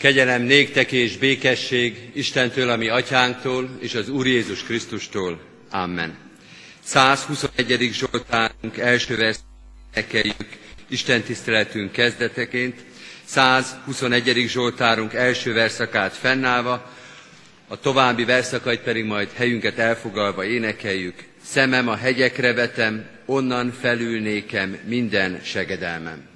Kegyelem 0.00 0.42
néktek 0.42 0.92
és 0.92 1.16
békesség 1.16 2.10
Istentől, 2.12 2.70
ami 2.70 2.88
atyánktól, 2.88 3.70
és 3.80 3.94
az 3.94 4.08
Úr 4.08 4.26
Jézus 4.26 4.62
Krisztustól. 4.62 5.40
Amen. 5.70 6.18
121. 6.84 7.90
Zsoltárunk 7.92 8.78
első 8.78 9.16
versenyeket 9.16 10.36
Isten 10.88 11.22
tiszteletünk 11.22 11.92
kezdeteként, 11.92 12.80
121. 13.24 14.44
Zsoltárunk 14.48 15.14
első 15.14 15.52
verszakát 15.52 16.12
fennállva, 16.12 16.92
a 17.68 17.80
további 17.80 18.24
verszakait 18.24 18.80
pedig 18.80 19.04
majd 19.04 19.28
helyünket 19.34 19.78
elfogalva 19.78 20.44
énekeljük. 20.44 21.24
Szemem 21.44 21.88
a 21.88 21.96
hegyekre 21.96 22.52
vetem, 22.52 23.06
onnan 23.26 23.72
felül 23.80 24.20
nékem 24.20 24.78
minden 24.84 25.40
segedelmem. 25.42 26.29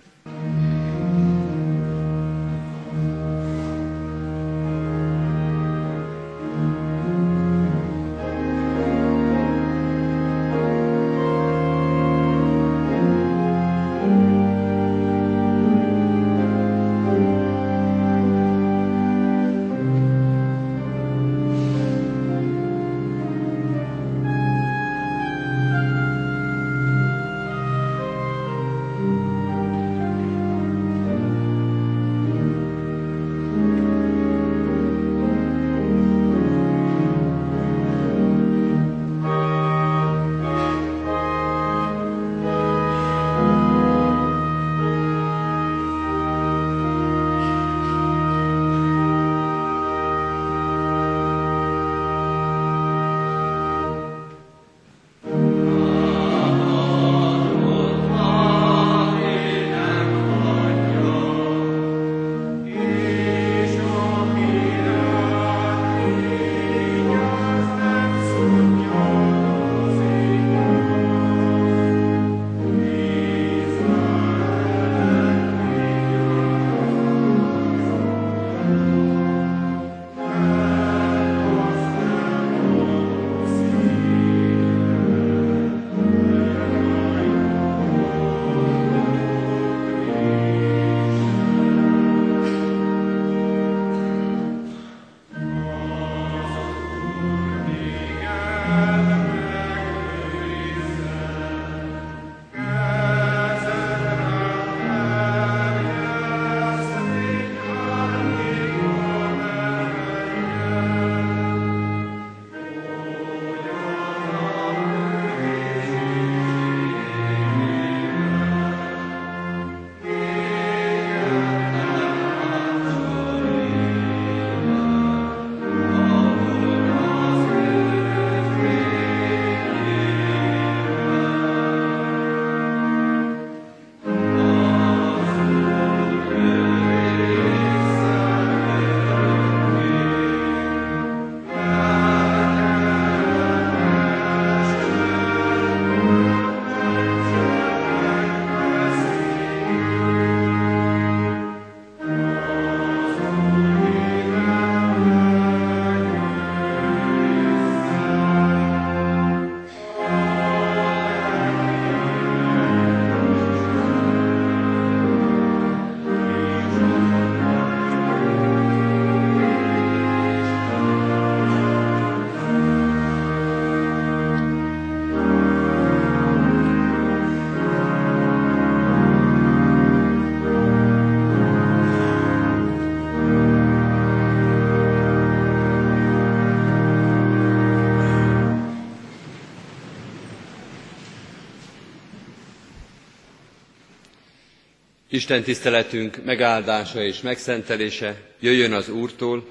Isten 195.15 195.43
tiszteletünk 195.43 196.25
megáldása 196.25 197.03
és 197.05 197.21
megszentelése 197.21 198.21
jöjjön 198.41 198.73
az 198.73 198.89
Úrtól, 198.89 199.47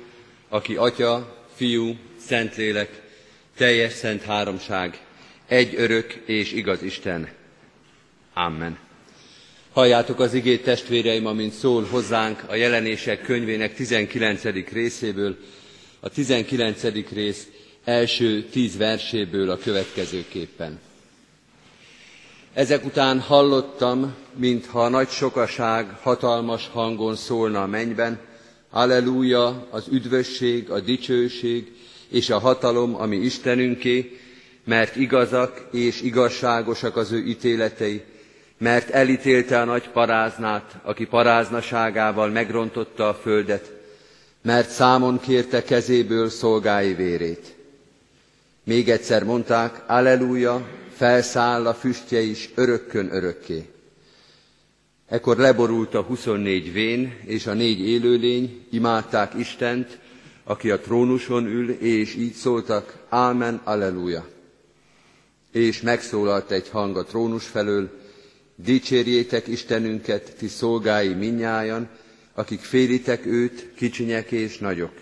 aki 0.50 0.76
Atya, 0.76 1.46
Fiú, 1.56 1.96
Szentlélek, 2.26 3.02
teljes 3.58 3.94
szent 3.94 4.24
háromság, 4.24 5.00
egy 5.48 5.74
örök 5.78 6.14
és 6.26 6.52
igaz 6.52 6.82
Isten. 6.82 7.30
Amen. 8.34 8.78
Halljátok 9.72 10.20
az 10.20 10.34
igét 10.34 10.64
testvéreim, 10.64 11.26
amint 11.26 11.54
szól 11.54 11.84
hozzánk 11.84 12.44
a 12.48 12.56
jelenések 12.56 13.22
könyvének 13.22 13.74
19. 13.74 14.44
részéből, 14.72 15.38
a 16.00 16.10
19. 16.10 16.84
rész 17.14 17.48
első 17.84 18.44
tíz 18.44 18.78
verséből 18.78 19.50
a 19.50 19.58
következőképpen. 19.58 20.80
Ezek 22.54 22.86
után 22.86 23.20
hallottam, 23.20 24.14
mintha 24.36 24.90
nagy 24.90 25.10
sokaság 25.10 25.98
hatalmas 26.02 26.70
hangon 26.74 27.16
szólna 27.16 27.62
a 27.62 27.68
mennyben, 27.68 28.20
Alleluja, 28.70 29.68
az 29.70 29.88
üdvösség, 29.92 30.70
a 30.70 30.80
dicsőség 30.80 31.72
és 32.10 32.30
a 32.30 32.40
hatalom, 32.40 32.96
ami 32.96 33.16
Istenünké, 33.16 34.20
mert 34.64 34.96
igazak 34.96 35.68
és 35.72 36.02
igazságosak 36.02 36.98
az 36.98 37.12
ő 37.12 37.26
ítéletei, 37.26 38.04
mert 38.58 38.90
elítélte 38.90 39.62
a 39.62 39.66
nagy 39.66 39.90
paráznát, 39.90 40.76
aki 40.84 41.06
paráznaságával 41.06 42.30
megrontotta 42.30 43.10
a 43.10 43.14
földet, 43.14 43.72
mert 44.42 44.70
számon 44.70 45.20
kérte 45.20 45.64
kezéből 45.64 46.30
szolgái 46.30 46.94
vérét. 46.94 47.56
Még 48.64 48.90
egyszer 48.90 49.24
mondták, 49.24 49.84
Alleluja, 49.88 50.82
felszáll 51.04 51.68
a 51.68 51.74
füstje 51.74 52.20
is 52.22 52.50
örökkön 52.56 53.14
örökké. 53.14 53.70
Ekkor 55.08 55.38
leborult 55.38 55.94
a 55.94 56.02
24 56.02 56.74
vén 56.74 57.18
és 57.26 57.48
a 57.48 57.54
négy 57.54 57.80
élőlény, 57.80 58.66
imádták 58.72 59.34
Istent, 59.38 60.00
aki 60.44 60.72
a 60.72 60.80
trónuson 60.80 61.46
ül, 61.46 61.70
és 61.70 62.16
így 62.16 62.34
szóltak, 62.34 62.98
Ámen, 63.10 63.62
Alleluja. 63.64 64.28
És 65.52 65.82
megszólalt 65.82 66.52
egy 66.52 66.70
hang 66.70 66.98
a 66.98 67.04
trónus 67.04 67.46
felől, 67.46 68.00
dicsérjétek 68.56 69.48
Istenünket, 69.48 70.36
ti 70.38 70.48
szolgái 70.48 71.14
minnyájan, 71.14 71.90
akik 72.34 72.60
félitek 72.60 73.26
őt, 73.26 73.74
kicsinyek 73.76 74.32
és 74.32 74.58
nagyok. 74.58 74.94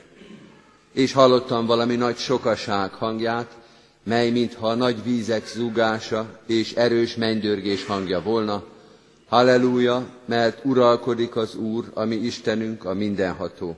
És 0.91 1.13
hallottam 1.13 1.65
valami 1.65 1.95
nagy 1.95 2.17
sokaság 2.17 2.91
hangját, 2.91 3.60
mely 4.03 4.29
mintha 4.29 4.67
a 4.67 4.75
nagy 4.75 5.03
vízek 5.03 5.47
zúgása 5.47 6.39
és 6.47 6.73
erős 6.73 7.15
mennydörgés 7.15 7.85
hangja 7.85 8.21
volna, 8.21 8.63
Halleluja, 9.31 10.09
mert 10.25 10.65
uralkodik 10.65 11.35
az 11.35 11.55
Úr, 11.55 11.91
a 11.93 12.03
mi 12.03 12.15
Istenünk, 12.15 12.85
a 12.85 12.93
mindenható. 12.93 13.77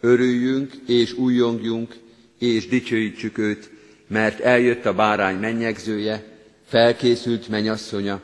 Örüljünk 0.00 0.72
és 0.86 1.12
újjongjunk, 1.12 1.94
és 2.38 2.68
dicsőítsük 2.68 3.38
őt, 3.38 3.70
mert 4.06 4.40
eljött 4.40 4.84
a 4.84 4.94
bárány 4.94 5.36
mennyegzője, 5.36 6.24
felkészült 6.66 7.48
menyasszonya, 7.48 8.20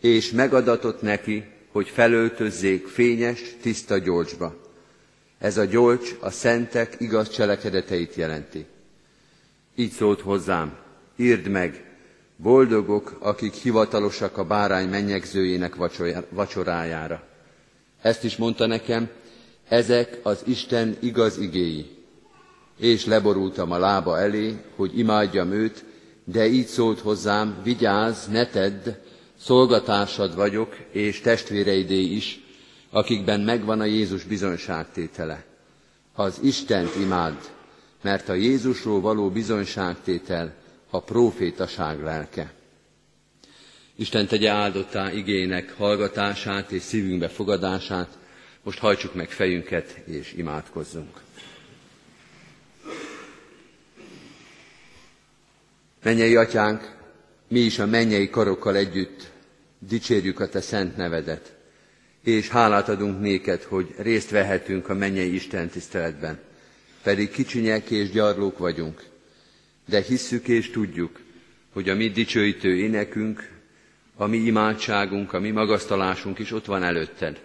és 0.00 0.30
megadatott 0.30 1.02
neki, 1.02 1.44
hogy 1.72 1.88
felöltözzék 1.88 2.86
fényes, 2.86 3.40
tiszta 3.62 3.98
gyolcsba. 3.98 4.56
Ez 5.38 5.56
a 5.56 5.64
gyolcs 5.64 6.10
a 6.20 6.30
szentek 6.30 6.96
igaz 6.98 7.30
cselekedeteit 7.30 8.14
jelenti. 8.14 8.66
Így 9.78 9.90
szólt 9.90 10.20
hozzám, 10.20 10.76
írd 11.16 11.48
meg, 11.48 11.84
boldogok, 12.36 13.16
akik 13.18 13.54
hivatalosak 13.54 14.38
a 14.38 14.44
bárány 14.44 14.88
mennyegzőjének 14.88 15.74
vacsorájára. 16.30 17.22
Ezt 18.02 18.24
is 18.24 18.36
mondta 18.36 18.66
nekem, 18.66 19.08
ezek 19.68 20.18
az 20.22 20.42
Isten 20.46 20.96
igaz 21.00 21.38
igéi. 21.38 21.86
És 22.78 23.06
leborultam 23.06 23.72
a 23.72 23.78
lába 23.78 24.18
elé, 24.18 24.56
hogy 24.76 24.98
imádjam 24.98 25.52
őt, 25.52 25.84
de 26.24 26.46
így 26.46 26.66
szólt 26.66 27.00
hozzám, 27.00 27.60
vigyázz, 27.62 28.26
ne 28.26 28.46
tedd, 28.46 28.88
szolgatársad 29.40 30.34
vagyok, 30.34 30.76
és 30.90 31.20
testvéreidé 31.20 32.00
is, 32.00 32.40
akikben 32.90 33.40
megvan 33.40 33.80
a 33.80 33.84
Jézus 33.84 34.24
bizonyságtétele. 34.24 35.44
Az 36.14 36.38
Istent 36.42 36.96
imád, 36.96 37.56
mert 38.02 38.28
a 38.28 38.34
Jézusról 38.34 39.00
való 39.00 39.30
bizonyságtétel 39.30 40.54
a 40.90 41.00
profétaság 41.00 42.02
lelke. 42.02 42.52
Isten 43.94 44.26
tegye 44.26 44.50
áldottá 44.50 45.12
igének 45.12 45.72
hallgatását 45.76 46.70
és 46.70 46.82
szívünkbe 46.82 47.28
fogadását, 47.28 48.18
most 48.62 48.78
hajtsuk 48.78 49.14
meg 49.14 49.30
fejünket 49.30 49.90
és 50.04 50.32
imádkozzunk. 50.32 51.20
Mennyei 56.02 56.36
atyánk, 56.36 56.96
mi 57.48 57.60
is 57.60 57.78
a 57.78 57.86
mennyei 57.86 58.30
karokkal 58.30 58.76
együtt 58.76 59.30
dicsérjük 59.78 60.40
a 60.40 60.48
te 60.48 60.60
szent 60.60 60.96
nevedet, 60.96 61.54
és 62.24 62.48
hálát 62.48 62.88
adunk 62.88 63.20
néked, 63.20 63.62
hogy 63.62 63.94
részt 63.96 64.30
vehetünk 64.30 64.88
a 64.88 64.94
mennyei 64.94 65.34
Isten 65.34 65.68
tiszteletben, 65.68 66.38
pedig 67.08 67.30
kicsinyek 67.30 67.90
és 67.90 68.10
gyarlók 68.10 68.58
vagyunk, 68.58 69.02
de 69.88 70.02
hisszük 70.02 70.48
és 70.48 70.70
tudjuk, 70.70 71.20
hogy 71.72 71.88
a 71.88 71.94
mi 71.94 72.08
dicsőítő 72.10 72.76
énekünk, 72.76 73.50
a 74.16 74.26
mi 74.26 74.36
imádságunk, 74.36 75.32
a 75.32 75.40
mi 75.40 75.50
magasztalásunk 75.50 76.38
is 76.38 76.52
ott 76.52 76.64
van 76.64 76.82
előtted. 76.82 77.40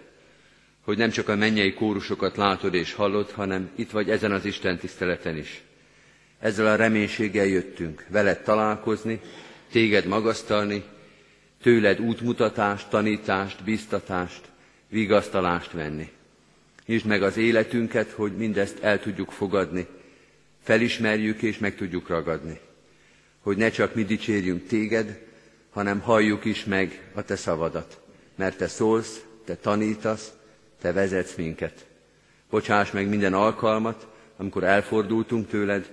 Hogy 0.80 0.98
nem 0.98 1.10
csak 1.10 1.28
a 1.28 1.36
mennyei 1.36 1.74
kórusokat 1.74 2.36
látod 2.36 2.74
és 2.74 2.92
hallod, 2.92 3.30
hanem 3.30 3.70
itt 3.74 3.90
vagy 3.90 4.10
ezen 4.10 4.32
az 4.32 4.44
Isten 4.44 4.78
tiszteleten 4.78 5.36
is. 5.36 5.62
Ezzel 6.40 6.66
a 6.66 6.76
reménységgel 6.76 7.46
jöttünk, 7.46 8.04
veled 8.08 8.42
találkozni, 8.42 9.20
téged 9.72 10.06
magasztalni, 10.06 10.82
tőled 11.62 12.00
útmutatást, 12.00 12.88
tanítást, 12.88 13.62
biztatást, 13.64 14.42
vigasztalást 14.88 15.72
venni. 15.72 16.08
Nyisd 16.86 17.06
meg 17.06 17.22
az 17.22 17.36
életünket, 17.36 18.10
hogy 18.10 18.32
mindezt 18.36 18.78
el 18.82 19.00
tudjuk 19.00 19.30
fogadni, 19.30 19.86
felismerjük 20.62 21.42
és 21.42 21.58
meg 21.58 21.76
tudjuk 21.76 22.08
ragadni. 22.08 22.60
Hogy 23.40 23.56
ne 23.56 23.70
csak 23.70 23.94
mi 23.94 24.04
dicsérjünk 24.04 24.66
téged, 24.66 25.22
hanem 25.70 26.00
halljuk 26.00 26.44
is 26.44 26.64
meg 26.64 27.10
a 27.14 27.22
te 27.22 27.36
szavadat. 27.36 28.00
Mert 28.34 28.56
te 28.56 28.68
szólsz, 28.68 29.24
te 29.44 29.56
tanítasz, 29.56 30.32
te 30.80 30.92
vezetsz 30.92 31.34
minket. 31.34 31.86
Bocsáss 32.50 32.90
meg 32.90 33.08
minden 33.08 33.34
alkalmat, 33.34 34.06
amikor 34.36 34.64
elfordultunk 34.64 35.48
tőled, 35.48 35.90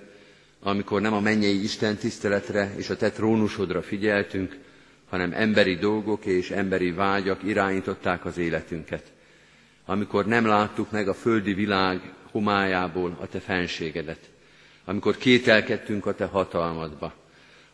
amikor 0.60 1.00
nem 1.00 1.12
a 1.12 1.20
mennyei 1.20 1.62
Isten 1.62 1.96
tiszteletre 1.96 2.72
és 2.76 2.90
a 2.90 2.96
te 2.96 3.10
trónusodra 3.10 3.82
figyeltünk, 3.82 4.58
hanem 5.08 5.32
emberi 5.32 5.74
dolgok 5.74 6.24
és 6.24 6.50
emberi 6.50 6.90
vágyak 6.90 7.42
irányították 7.42 8.24
az 8.24 8.38
életünket. 8.38 9.12
Amikor 9.84 10.26
nem 10.26 10.46
láttuk 10.46 10.90
meg 10.90 11.08
a 11.08 11.14
földi 11.14 11.54
világ 11.54 12.12
homályából 12.30 13.16
a 13.20 13.26
te 13.26 13.40
fenségedet 13.40 14.30
amikor 14.84 15.16
kételkedtünk 15.16 16.06
a 16.06 16.14
te 16.14 16.24
hatalmadba, 16.24 17.14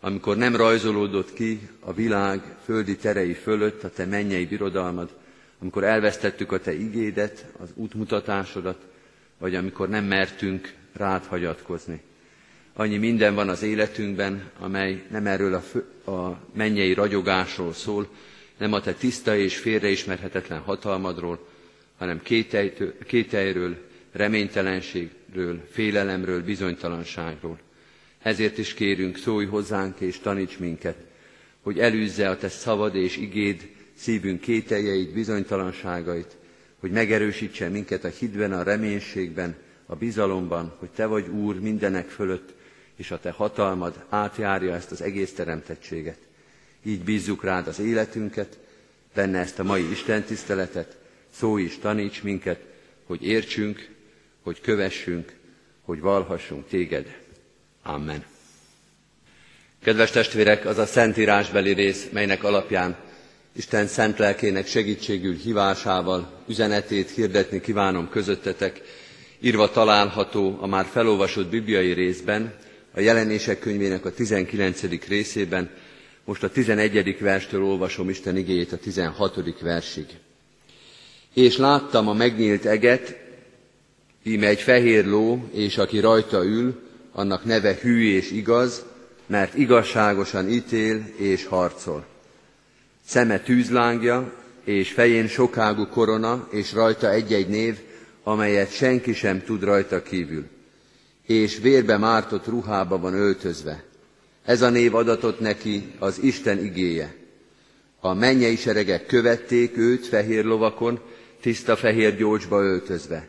amikor 0.00 0.36
nem 0.36 0.56
rajzolódott 0.56 1.32
ki 1.32 1.68
a 1.80 1.92
világ 1.92 2.56
földi 2.64 2.96
terei 2.96 3.32
fölött 3.32 3.84
a 3.84 3.90
te 3.90 4.04
mennyei 4.04 4.46
birodalmad, 4.46 5.14
amikor 5.60 5.84
elvesztettük 5.84 6.52
a 6.52 6.60
te 6.60 6.74
igédet, 6.74 7.46
az 7.58 7.68
útmutatásodat, 7.74 8.86
vagy 9.38 9.54
amikor 9.54 9.88
nem 9.88 10.04
mertünk 10.04 10.74
rád 10.92 11.24
hagyatkozni. 11.24 12.00
Annyi 12.72 12.96
minden 12.96 13.34
van 13.34 13.48
az 13.48 13.62
életünkben, 13.62 14.50
amely 14.58 15.02
nem 15.10 15.26
erről 15.26 15.54
a, 15.54 15.60
fő, 15.60 15.84
a 16.12 16.40
mennyei 16.52 16.94
ragyogásról 16.94 17.72
szól, 17.72 18.08
nem 18.58 18.72
a 18.72 18.80
te 18.80 18.92
tiszta 18.92 19.36
és 19.36 19.56
félreismerhetetlen 19.56 20.60
hatalmadról, 20.60 21.47
hanem 21.98 22.22
kételyről, 23.06 23.76
reménytelenségről, 24.12 25.64
félelemről, 25.70 26.42
bizonytalanságról. 26.42 27.58
Ezért 28.22 28.58
is 28.58 28.74
kérünk, 28.74 29.16
szólj 29.16 29.46
hozzánk 29.46 30.00
és 30.00 30.18
taníts 30.18 30.58
minket, 30.58 30.96
hogy 31.62 31.78
elűzze 31.78 32.28
a 32.28 32.36
te 32.36 32.48
szavad 32.48 32.94
és 32.94 33.16
igéd 33.16 33.68
szívünk 33.96 34.40
kételjeit, 34.40 35.12
bizonytalanságait, 35.12 36.36
hogy 36.80 36.90
megerősítse 36.90 37.68
minket 37.68 38.04
a 38.04 38.08
hidben, 38.08 38.52
a 38.52 38.62
reménységben, 38.62 39.56
a 39.86 39.96
bizalomban, 39.96 40.74
hogy 40.78 40.88
Te 40.90 41.06
vagy 41.06 41.28
Úr 41.28 41.60
mindenek 41.60 42.08
fölött, 42.08 42.54
és 42.96 43.10
a 43.10 43.20
Te 43.20 43.30
hatalmad 43.30 44.04
átjárja 44.08 44.74
ezt 44.74 44.90
az 44.90 45.02
egész 45.02 45.32
teremtettséget. 45.32 46.18
Így 46.82 47.04
bízzuk 47.04 47.44
rád 47.44 47.66
az 47.66 47.78
életünket, 47.78 48.58
benne 49.14 49.38
ezt 49.38 49.58
a 49.58 49.62
mai 49.64 49.90
Isten 49.90 50.22
tiszteletet, 50.22 50.97
szólj 51.38 51.62
is, 51.62 51.78
taníts 51.78 52.22
minket, 52.22 52.60
hogy 53.06 53.26
értsünk, 53.26 53.88
hogy 54.42 54.60
kövessünk, 54.60 55.32
hogy 55.82 56.00
valhassunk 56.00 56.68
téged. 56.68 57.16
Amen. 57.82 58.24
Kedves 59.82 60.10
testvérek, 60.10 60.64
az 60.64 60.78
a 60.78 60.86
szentírásbeli 60.86 61.72
rész, 61.72 62.08
melynek 62.12 62.44
alapján 62.44 62.96
Isten 63.52 63.86
szent 63.86 64.18
lelkének 64.18 64.66
segítségül 64.66 65.34
hívásával 65.34 66.42
üzenetét 66.48 67.10
hirdetni 67.10 67.60
kívánom 67.60 68.08
közöttetek, 68.08 68.80
írva 69.40 69.70
található 69.70 70.58
a 70.60 70.66
már 70.66 70.86
felolvasott 70.86 71.48
bibliai 71.48 71.92
részben, 71.92 72.54
a 72.94 73.00
jelenések 73.00 73.58
könyvének 73.58 74.04
a 74.04 74.12
19. 74.12 75.06
részében, 75.08 75.70
most 76.24 76.42
a 76.42 76.50
11. 76.50 77.18
verstől 77.20 77.64
olvasom 77.64 78.08
Isten 78.08 78.36
igéjét 78.36 78.72
a 78.72 78.76
16. 78.78 79.60
versig. 79.60 80.06
És 81.34 81.56
láttam 81.56 82.08
a 82.08 82.12
megnyílt 82.12 82.64
eget, 82.64 83.26
Íme 84.28 84.46
egy 84.46 84.60
fehér 84.60 85.06
ló, 85.06 85.48
és 85.52 85.78
aki 85.78 86.00
rajta 86.00 86.44
ül, 86.44 86.82
annak 87.12 87.44
neve 87.44 87.78
hű 87.80 88.14
és 88.14 88.30
igaz, 88.30 88.84
mert 89.26 89.54
igazságosan 89.54 90.48
ítél 90.48 91.06
és 91.16 91.44
harcol. 91.44 92.04
Szeme 93.06 93.40
tűzlángja, 93.40 94.32
és 94.64 94.92
fején 94.92 95.28
sokágú 95.28 95.86
korona, 95.86 96.48
és 96.50 96.72
rajta 96.72 97.10
egy-egy 97.10 97.48
név, 97.48 97.78
amelyet 98.22 98.72
senki 98.72 99.14
sem 99.14 99.42
tud 99.44 99.62
rajta 99.62 100.02
kívül. 100.02 100.46
És 101.26 101.58
vérbe 101.58 101.96
mártott 101.96 102.46
ruhába 102.46 102.98
van 102.98 103.14
öltözve. 103.14 103.84
Ez 104.44 104.62
a 104.62 104.70
név 104.70 104.94
adatott 104.94 105.40
neki 105.40 105.92
az 105.98 106.18
Isten 106.22 106.64
igéje. 106.64 107.14
A 108.00 108.14
mennyei 108.14 108.56
seregek 108.56 109.06
követték 109.06 109.76
őt 109.76 110.06
fehér 110.06 110.44
lovakon, 110.44 111.00
tiszta 111.48 111.76
fehér 111.76 112.16
gyócsba 112.16 112.62
öltözve. 112.62 113.28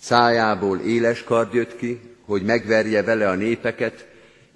Szájából 0.00 0.78
éles 0.78 1.24
kard 1.24 1.54
jött 1.54 1.76
ki, 1.76 2.00
hogy 2.24 2.42
megverje 2.42 3.02
vele 3.02 3.28
a 3.28 3.34
népeket, 3.34 4.06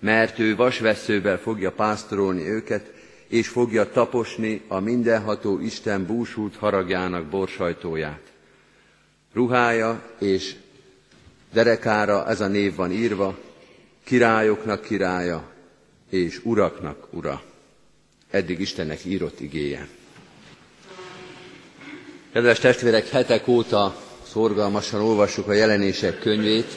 mert 0.00 0.38
ő 0.38 0.56
vasveszővel 0.56 1.38
fogja 1.38 1.72
pásztorolni 1.72 2.48
őket, 2.48 2.92
és 3.28 3.48
fogja 3.48 3.90
taposni 3.90 4.62
a 4.68 4.80
mindenható 4.80 5.60
Isten 5.60 6.06
búsult 6.06 6.56
haragjának 6.56 7.24
borsajtóját. 7.24 8.22
Ruhája 9.32 10.02
és 10.18 10.54
derekára 11.52 12.28
ez 12.28 12.40
a 12.40 12.46
név 12.46 12.74
van 12.74 12.92
írva, 12.92 13.38
királyoknak 14.04 14.82
királya, 14.82 15.52
és 16.10 16.40
uraknak 16.44 17.08
ura. 17.10 17.42
Eddig 18.30 18.60
Istennek 18.60 19.04
írott 19.04 19.40
igéje. 19.40 19.88
Kedves 22.36 22.58
testvérek, 22.58 23.08
hetek 23.08 23.48
óta 23.48 23.96
szorgalmasan 24.26 25.00
olvassuk 25.00 25.48
a 25.48 25.52
jelenések 25.52 26.18
könyvét, 26.18 26.72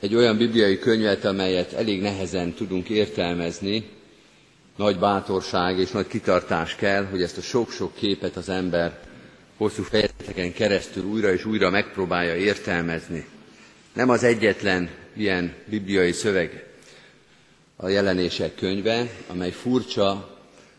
egy 0.00 0.14
olyan 0.14 0.36
bibliai 0.36 0.78
könyvet, 0.78 1.24
amelyet 1.24 1.72
elég 1.72 2.00
nehezen 2.00 2.52
tudunk 2.52 2.88
értelmezni, 2.88 3.88
nagy 4.76 4.98
bátorság 4.98 5.78
és 5.78 5.90
nagy 5.90 6.06
kitartás 6.06 6.74
kell, 6.76 7.04
hogy 7.04 7.22
ezt 7.22 7.36
a 7.38 7.40
sok-sok 7.40 7.94
képet 7.94 8.36
az 8.36 8.48
ember 8.48 8.98
hosszú 9.56 9.82
fejezeteken 9.82 10.52
keresztül 10.52 11.04
újra 11.04 11.32
és 11.32 11.44
újra 11.44 11.70
megpróbálja 11.70 12.34
értelmezni. 12.36 13.26
Nem 13.92 14.08
az 14.08 14.22
egyetlen 14.22 14.90
ilyen 15.16 15.54
bibliai 15.66 16.12
szöveg 16.12 16.66
a 17.76 17.88
jelenések 17.88 18.54
könyve, 18.54 19.08
amely 19.26 19.50
furcsa, 19.50 20.37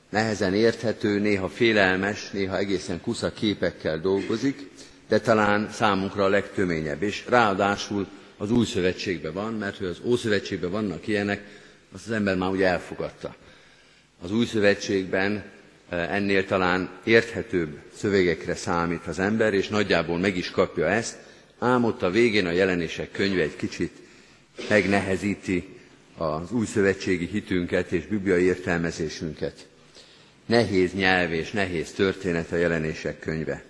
nehezen 0.10 0.54
érthető, 0.54 1.20
néha 1.20 1.50
félelmes, 1.50 2.30
néha 2.32 2.58
egészen 2.58 3.02
kusza 3.02 3.34
képekkel 3.34 4.00
dolgozik, 4.00 4.70
de 5.08 5.20
talán 5.20 5.70
számunkra 5.72 6.24
a 6.24 6.28
legtöményebb. 6.30 7.04
És 7.04 7.26
ráadásul 7.28 8.08
az 8.38 8.52
új 8.52 8.66
szövetségben 8.66 9.34
van, 9.34 9.54
mert 9.54 9.78
hogy 9.78 9.88
az 9.88 10.02
ószövetségben 10.04 10.72
vannak 10.72 11.08
ilyenek, 11.08 11.44
azt 11.94 12.06
az 12.06 12.12
ember 12.12 12.36
már 12.36 12.50
úgy 12.50 12.62
elfogadta. 12.62 13.36
Az 14.22 14.32
új 14.32 14.46
szövetségben 14.46 15.44
eh, 15.90 16.14
ennél 16.16 16.46
talán 16.46 16.90
érthetőbb 17.04 17.78
szövegekre 17.96 18.56
számít 18.56 19.08
az 19.08 19.20
ember, 19.20 19.54
és 19.54 19.68
nagyjából 19.68 20.18
meg 20.18 20.38
is 20.38 20.52
kapja 20.52 20.86
ezt, 20.88 21.18
ám 21.60 21.84
ott 21.84 22.02
a 22.04 22.10
végén 22.10 22.46
a 22.46 22.52
jelenések 22.52 23.12
könyve 23.12 23.42
egy 23.42 23.56
kicsit 23.56 23.92
megnehezíti 24.70 25.78
az 26.18 26.52
új 26.52 26.66
szövetségi 26.66 27.26
hitünket 27.26 27.92
és 27.92 28.06
bibliai 28.06 28.44
értelmezésünket. 28.44 29.68
Nehéz 30.50 30.94
nyelv 30.94 31.34
és 31.34 31.52
nehéz 31.52 31.92
történet 31.92 32.52
a 32.52 32.56
jelenések 32.56 33.20
könyve. 33.20 33.64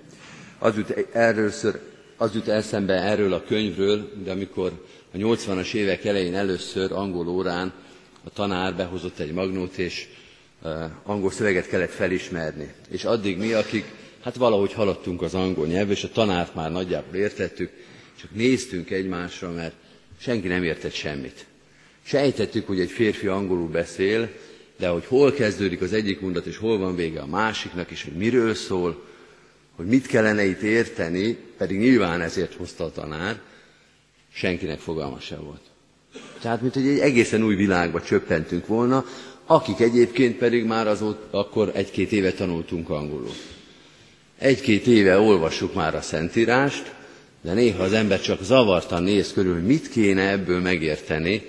Az 0.59 0.75
jut, 0.75 1.07
először, 1.11 1.79
az 2.17 2.33
jut 2.33 2.47
eszembe 2.47 2.93
erről 2.93 3.33
a 3.33 3.43
könyvről, 3.43 4.11
de 4.23 4.31
amikor 4.31 4.85
a 5.13 5.17
80-as 5.17 5.73
évek 5.73 6.05
elején 6.05 6.35
először 6.35 6.91
angol 6.91 7.27
órán 7.27 7.73
a 8.23 8.29
tanár 8.29 8.75
behozott 8.75 9.19
egy 9.19 9.31
magnót, 9.31 9.77
és 9.77 10.07
angol 11.03 11.31
szöveget 11.31 11.67
kellett 11.67 11.91
felismerni. 11.91 12.73
És 12.89 13.03
addig 13.03 13.37
mi, 13.37 13.53
akik 13.53 13.85
hát 14.23 14.35
valahogy 14.35 14.73
haladtunk 14.73 15.21
az 15.21 15.33
angol 15.33 15.67
nyelv, 15.67 15.91
és 15.91 16.03
a 16.03 16.11
tanárt 16.11 16.55
már 16.55 16.71
nagyjából 16.71 17.15
értettük, 17.15 17.71
csak 18.19 18.29
néztünk 18.35 18.89
egymásra, 18.89 19.51
mert 19.51 19.75
senki 20.19 20.47
nem 20.47 20.63
értett 20.63 20.93
semmit. 20.93 21.45
Sejtettük, 22.03 22.67
hogy 22.67 22.79
egy 22.79 22.91
férfi 22.91 23.27
angolul 23.27 23.69
beszél, 23.69 24.29
de 24.79 24.87
hogy 24.87 25.05
hol 25.05 25.33
kezdődik 25.33 25.81
az 25.81 25.93
egyik 25.93 26.19
mondat, 26.19 26.45
és 26.45 26.57
hol 26.57 26.77
van 26.77 26.95
vége 26.95 27.21
a 27.21 27.25
másiknak, 27.25 27.91
és 27.91 28.03
hogy 28.03 28.13
miről 28.13 28.53
szól, 28.53 29.03
hogy 29.75 29.85
mit 29.85 30.05
kellene 30.05 30.45
itt 30.45 30.61
érteni, 30.61 31.37
pedig 31.57 31.79
nyilván 31.79 32.21
ezért 32.21 32.53
hozta 32.53 32.83
a 32.83 32.91
tanár, 32.91 33.39
senkinek 34.33 34.79
fogalma 34.79 35.19
sem 35.19 35.43
volt. 35.43 35.61
Tehát, 36.41 36.61
mint 36.61 36.73
hogy 36.73 36.87
egy 36.87 36.99
egészen 36.99 37.43
új 37.43 37.55
világba 37.55 38.01
csöppentünk 38.01 38.67
volna, 38.67 39.05
akik 39.45 39.79
egyébként 39.79 40.37
pedig 40.37 40.65
már 40.65 40.87
azóta 40.87 41.39
akkor 41.39 41.71
egy-két 41.73 42.11
éve 42.11 42.31
tanultunk 42.31 42.89
angolul. 42.89 43.33
Egy-két 44.37 44.87
éve 44.87 45.19
olvassuk 45.19 45.73
már 45.73 45.95
a 45.95 46.01
Szentírást, 46.01 46.93
de 47.41 47.53
néha 47.53 47.83
az 47.83 47.93
ember 47.93 48.21
csak 48.21 48.43
zavartan 48.43 49.03
néz 49.03 49.33
körül, 49.33 49.53
hogy 49.53 49.65
mit 49.65 49.89
kéne 49.89 50.29
ebből 50.29 50.59
megérteni, 50.59 51.43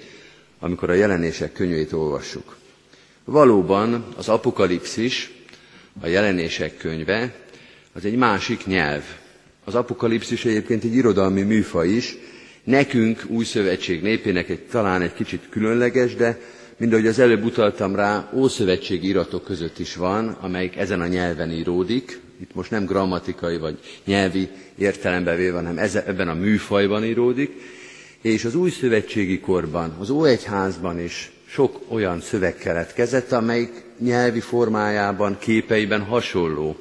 amikor 0.58 0.90
a 0.90 0.94
jelenések 0.94 1.52
könyvét 1.52 1.92
olvassuk. 1.92 2.58
Valóban 3.30 4.04
az 4.16 4.28
apokalipszis, 4.28 5.30
a 6.00 6.06
jelenések 6.06 6.76
könyve, 6.76 7.34
az 7.92 8.04
egy 8.04 8.16
másik 8.16 8.66
nyelv. 8.66 9.02
Az 9.64 9.74
apokalipszis 9.74 10.44
egyébként 10.44 10.84
egy 10.84 10.94
irodalmi 10.94 11.42
műfaj 11.42 11.88
is, 11.88 12.16
nekünk, 12.64 13.24
új 13.28 13.44
szövetség 13.44 14.02
népének 14.02 14.48
egy, 14.48 14.60
talán 14.60 15.02
egy 15.02 15.14
kicsit 15.14 15.48
különleges, 15.50 16.14
de 16.14 16.40
mind 16.76 16.92
ahogy 16.92 17.06
az 17.06 17.18
előbb 17.18 17.44
utaltam 17.44 17.94
rá, 17.94 18.30
ószövetségi 18.34 19.08
iratok 19.08 19.44
között 19.44 19.78
is 19.78 19.96
van, 19.96 20.28
amelyik 20.28 20.76
ezen 20.76 21.00
a 21.00 21.06
nyelven 21.06 21.50
íródik. 21.50 22.20
Itt 22.40 22.54
most 22.54 22.70
nem 22.70 22.84
grammatikai 22.84 23.58
vagy 23.58 23.78
nyelvi 24.04 24.48
értelembe 24.78 25.34
véve, 25.34 25.56
hanem 25.56 25.78
ebben 26.06 26.28
a 26.28 26.34
műfajban 26.34 27.04
íródik. 27.04 27.52
És 28.20 28.44
az 28.44 28.54
új 28.54 28.70
szövetségi 28.70 29.40
korban, 29.40 29.96
az 30.00 30.10
Óegyházban 30.10 31.00
is 31.00 31.32
sok 31.52 31.80
olyan 31.88 32.20
szöveg 32.20 32.56
keletkezett, 32.56 33.32
amelyik 33.32 33.82
nyelvi 33.98 34.40
formájában, 34.40 35.36
képeiben 35.38 36.02
hasonló 36.02 36.76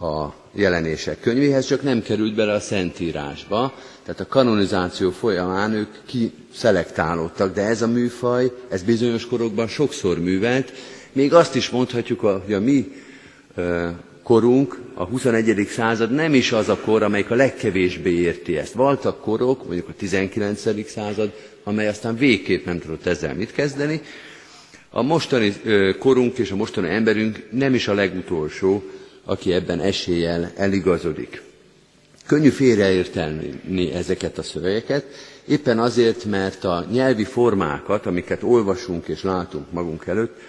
a 0.00 0.26
jelenések 0.52 1.20
könyvéhez, 1.20 1.66
csak 1.66 1.82
nem 1.82 2.02
került 2.02 2.34
bele 2.34 2.52
a 2.52 2.60
Szentírásba, 2.60 3.74
tehát 4.04 4.20
a 4.20 4.26
kanonizáció 4.26 5.10
folyamán 5.10 5.72
ők 5.72 5.88
kiszelektálódtak, 6.06 7.54
de 7.54 7.62
ez 7.62 7.82
a 7.82 7.86
műfaj, 7.86 8.52
ez 8.68 8.82
bizonyos 8.82 9.26
korokban 9.26 9.66
sokszor 9.68 10.18
művelt, 10.18 10.72
még 11.12 11.34
azt 11.34 11.54
is 11.54 11.70
mondhatjuk, 11.70 12.20
hogy 12.20 12.52
a 12.52 12.60
mi 12.60 12.92
korunk, 14.30 14.78
a 14.94 15.04
21. 15.04 15.66
század 15.70 16.10
nem 16.10 16.34
is 16.34 16.52
az 16.52 16.68
a 16.68 16.76
kor, 16.76 17.02
amelyik 17.02 17.30
a 17.30 17.34
legkevésbé 17.34 18.10
érti 18.10 18.56
ezt. 18.56 18.72
Voltak 18.72 19.20
korok, 19.20 19.64
mondjuk 19.64 19.88
a 19.88 19.92
19. 19.96 20.90
század, 20.90 21.32
amely 21.64 21.88
aztán 21.88 22.16
végképp 22.16 22.64
nem 22.64 22.78
tudott 22.78 23.06
ezzel 23.06 23.34
mit 23.34 23.52
kezdeni. 23.52 24.00
A 24.90 25.02
mostani 25.02 25.54
korunk 25.98 26.38
és 26.38 26.50
a 26.50 26.56
mostani 26.56 26.88
emberünk 26.88 27.46
nem 27.50 27.74
is 27.74 27.88
a 27.88 27.94
legutolsó, 27.94 28.82
aki 29.24 29.52
ebben 29.52 29.80
eséllyel 29.80 30.52
eligazodik. 30.56 31.42
Könnyű 32.26 32.48
félreértelni 32.48 33.92
ezeket 33.94 34.38
a 34.38 34.42
szövegeket, 34.42 35.04
éppen 35.46 35.78
azért, 35.78 36.24
mert 36.24 36.64
a 36.64 36.86
nyelvi 36.90 37.24
formákat, 37.24 38.06
amiket 38.06 38.42
olvasunk 38.42 39.08
és 39.08 39.22
látunk 39.22 39.72
magunk 39.72 40.06
előtt, 40.06 40.40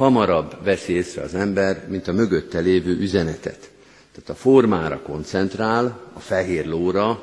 hamarabb 0.00 0.64
veszi 0.64 0.92
észre 0.92 1.22
az 1.22 1.34
ember, 1.34 1.84
mint 1.88 2.08
a 2.08 2.12
mögötte 2.12 2.58
lévő 2.58 2.98
üzenetet. 2.98 3.70
Tehát 4.12 4.30
a 4.30 4.34
formára 4.34 5.00
koncentrál, 5.02 6.00
a 6.12 6.20
fehér 6.20 6.66
lóra, 6.66 7.22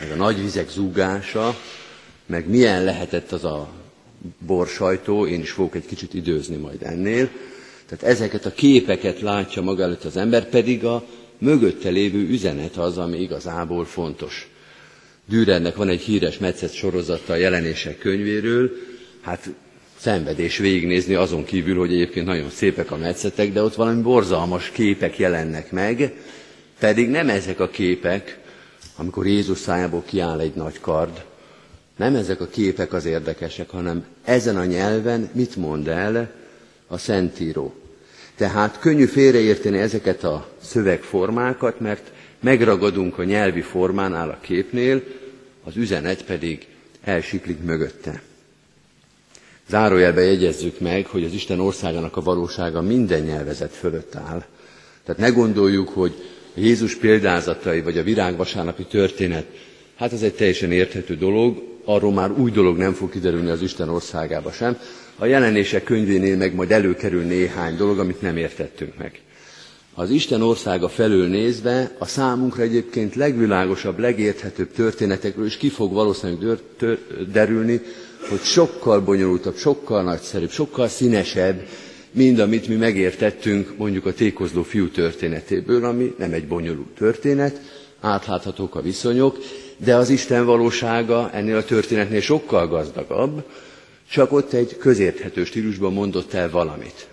meg 0.00 0.10
a 0.10 0.14
nagy 0.14 0.42
vizek 0.42 0.68
zúgása, 0.68 1.54
meg 2.26 2.48
milyen 2.48 2.84
lehetett 2.84 3.32
az 3.32 3.44
a 3.44 3.68
borsajtó, 4.38 5.26
én 5.26 5.40
is 5.40 5.50
fogok 5.50 5.74
egy 5.74 5.86
kicsit 5.86 6.14
időzni 6.14 6.56
majd 6.56 6.82
ennél. 6.82 7.28
Tehát 7.86 8.04
ezeket 8.04 8.46
a 8.46 8.52
képeket 8.52 9.20
látja 9.20 9.62
maga 9.62 9.82
előtt 9.82 10.04
az 10.04 10.16
ember, 10.16 10.48
pedig 10.48 10.84
a 10.84 11.04
mögötte 11.38 11.88
lévő 11.88 12.28
üzenet 12.28 12.76
az, 12.76 12.98
ami 12.98 13.20
igazából 13.20 13.84
fontos. 13.84 14.50
Dürernek 15.28 15.76
van 15.76 15.88
egy 15.88 16.00
híres 16.00 16.38
metszet 16.38 16.74
sorozata 16.74 17.32
a 17.32 17.36
jelenések 17.36 17.98
könyvéről, 17.98 18.70
hát 19.20 19.50
szenvedés 19.98 20.58
végignézni 20.58 21.14
azon 21.14 21.44
kívül, 21.44 21.78
hogy 21.78 21.92
egyébként 21.92 22.26
nagyon 22.26 22.50
szépek 22.50 22.90
a 22.90 22.96
metszetek, 22.96 23.52
de 23.52 23.62
ott 23.62 23.74
valami 23.74 24.02
borzalmas 24.02 24.70
képek 24.70 25.18
jelennek 25.18 25.72
meg, 25.72 26.12
pedig 26.78 27.08
nem 27.08 27.28
ezek 27.28 27.60
a 27.60 27.68
képek, 27.68 28.38
amikor 28.96 29.26
Jézus 29.26 29.58
szájából 29.58 30.02
kiáll 30.06 30.40
egy 30.40 30.54
nagy 30.54 30.80
kard, 30.80 31.24
nem 31.96 32.14
ezek 32.14 32.40
a 32.40 32.46
képek 32.46 32.92
az 32.92 33.04
érdekesek, 33.04 33.70
hanem 33.70 34.04
ezen 34.24 34.56
a 34.56 34.64
nyelven 34.64 35.30
mit 35.32 35.56
mond 35.56 35.88
el 35.88 36.30
a 36.86 36.98
Szentíró. 36.98 37.74
Tehát 38.36 38.78
könnyű 38.78 39.04
félreérteni 39.04 39.78
ezeket 39.78 40.24
a 40.24 40.48
szövegformákat, 40.62 41.80
mert 41.80 42.12
megragadunk 42.40 43.18
a 43.18 43.24
nyelvi 43.24 43.60
formánál 43.60 44.28
a 44.28 44.38
képnél, 44.40 45.02
az 45.64 45.76
üzenet 45.76 46.24
pedig 46.24 46.66
elsiklik 47.04 47.62
mögötte. 47.62 48.22
Zárójelbe 49.68 50.20
jegyezzük 50.20 50.80
meg, 50.80 51.06
hogy 51.06 51.24
az 51.24 51.32
Isten 51.32 51.60
országának 51.60 52.16
a 52.16 52.22
valósága 52.22 52.82
minden 52.82 53.22
nyelvezet 53.22 53.72
fölött 53.72 54.14
áll. 54.14 54.44
Tehát 55.04 55.20
ne 55.20 55.28
gondoljuk, 55.28 55.88
hogy 55.88 56.14
Jézus 56.54 56.94
példázatai 56.94 57.80
vagy 57.80 57.98
a 57.98 58.02
virágvasárnapi 58.02 58.84
történet, 58.84 59.46
hát 59.96 60.12
ez 60.12 60.22
egy 60.22 60.34
teljesen 60.34 60.72
érthető 60.72 61.16
dolog, 61.16 61.62
arról 61.84 62.12
már 62.12 62.30
új 62.30 62.50
dolog 62.50 62.76
nem 62.76 62.92
fog 62.92 63.10
kiderülni 63.10 63.50
az 63.50 63.62
Isten 63.62 63.88
országába 63.88 64.52
sem. 64.52 64.78
A 65.18 65.26
jelenések 65.26 65.84
könyvénél 65.84 66.36
meg 66.36 66.54
majd 66.54 66.70
előkerül 66.70 67.22
néhány 67.22 67.76
dolog, 67.76 67.98
amit 67.98 68.20
nem 68.20 68.36
értettünk 68.36 68.98
meg. 68.98 69.20
Az 69.94 70.10
Isten 70.10 70.42
országa 70.42 70.88
felől 70.88 71.26
nézve 71.26 71.90
a 71.98 72.06
számunkra 72.06 72.62
egyébként 72.62 73.14
legvilágosabb, 73.14 73.98
legérthetőbb 73.98 74.72
történetekről 74.72 75.46
is 75.46 75.56
ki 75.56 75.68
fog 75.68 75.92
valószínűleg 75.92 76.58
derülni, 77.32 77.80
hogy 78.28 78.42
sokkal 78.42 79.00
bonyolultabb, 79.00 79.56
sokkal 79.56 80.02
nagyszerűbb, 80.02 80.50
sokkal 80.50 80.88
színesebb, 80.88 81.66
mint 82.10 82.40
amit 82.40 82.68
mi 82.68 82.74
megértettünk 82.74 83.76
mondjuk 83.76 84.06
a 84.06 84.12
tékozló 84.12 84.62
fiú 84.62 84.88
történetéből, 84.88 85.84
ami 85.84 86.14
nem 86.18 86.32
egy 86.32 86.46
bonyolult 86.46 86.94
történet, 86.94 87.60
átláthatók 88.00 88.74
a 88.74 88.80
viszonyok, 88.82 89.38
de 89.76 89.96
az 89.96 90.10
Isten 90.10 90.44
valósága 90.44 91.30
ennél 91.32 91.56
a 91.56 91.64
történetnél 91.64 92.20
sokkal 92.20 92.68
gazdagabb, 92.68 93.44
csak 94.10 94.32
ott 94.32 94.52
egy 94.52 94.76
közérthető 94.76 95.44
stílusban 95.44 95.92
mondott 95.92 96.32
el 96.32 96.50
valamit. 96.50 97.06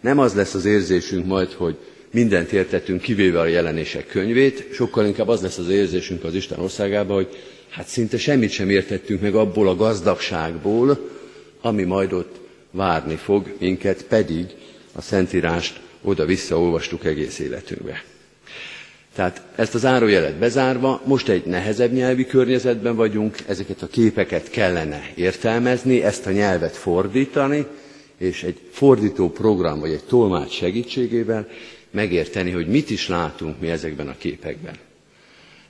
Nem 0.00 0.18
az 0.18 0.34
lesz 0.34 0.54
az 0.54 0.64
érzésünk 0.64 1.26
majd, 1.26 1.52
hogy 1.52 1.76
mindent 2.14 2.52
értettünk, 2.52 3.00
kivéve 3.00 3.40
a 3.40 3.46
jelenések 3.46 4.06
könyvét, 4.06 4.68
sokkal 4.72 5.06
inkább 5.06 5.28
az 5.28 5.40
lesz 5.40 5.58
az 5.58 5.68
érzésünk 5.68 6.24
az 6.24 6.34
Isten 6.34 6.58
országában, 6.58 7.16
hogy 7.16 7.28
hát 7.68 7.86
szinte 7.86 8.18
semmit 8.18 8.50
sem 8.50 8.70
értettünk 8.70 9.20
meg 9.20 9.34
abból 9.34 9.68
a 9.68 9.76
gazdagságból, 9.76 11.10
ami 11.60 11.82
majd 11.82 12.12
ott 12.12 12.34
várni 12.70 13.14
fog 13.14 13.54
minket, 13.58 14.04
pedig 14.04 14.46
a 14.92 15.00
Szentírást 15.00 15.80
oda-vissza 16.02 16.60
olvastuk 16.60 17.04
egész 17.04 17.38
életünkbe. 17.38 18.04
Tehát 19.14 19.42
ezt 19.56 19.74
az 19.74 19.84
árójelet 19.84 20.38
bezárva, 20.38 21.02
most 21.04 21.28
egy 21.28 21.44
nehezebb 21.44 21.92
nyelvi 21.92 22.26
környezetben 22.26 22.96
vagyunk, 22.96 23.36
ezeket 23.46 23.82
a 23.82 23.86
képeket 23.86 24.50
kellene 24.50 25.10
értelmezni, 25.14 26.02
ezt 26.02 26.26
a 26.26 26.30
nyelvet 26.30 26.76
fordítani, 26.76 27.66
és 28.18 28.42
egy 28.42 28.60
fordító 28.70 29.30
program 29.30 29.80
vagy 29.80 29.90
egy 29.90 30.04
tolmács 30.04 30.52
segítségével 30.52 31.48
megérteni, 31.94 32.50
hogy 32.50 32.66
mit 32.66 32.90
is 32.90 33.08
látunk 33.08 33.60
mi 33.60 33.68
ezekben 33.68 34.08
a 34.08 34.14
képekben. 34.18 34.74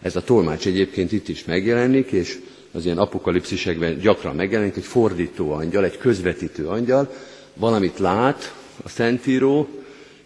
Ez 0.02 0.16
a 0.16 0.22
tolmács 0.22 0.66
egyébként 0.66 1.12
itt 1.12 1.28
is 1.28 1.44
megjelenik, 1.44 2.10
és 2.10 2.38
az 2.72 2.84
ilyen 2.84 2.98
apokalipszisekben 2.98 3.98
gyakran 3.98 4.34
megjelenik 4.34 4.76
egy 4.76 4.84
fordító 4.84 5.52
angyal, 5.52 5.84
egy 5.84 5.98
közvetítő 5.98 6.66
angyal, 6.68 7.14
valamit 7.54 7.98
lát 7.98 8.54
a 8.82 8.88
Szentíró, 8.88 9.68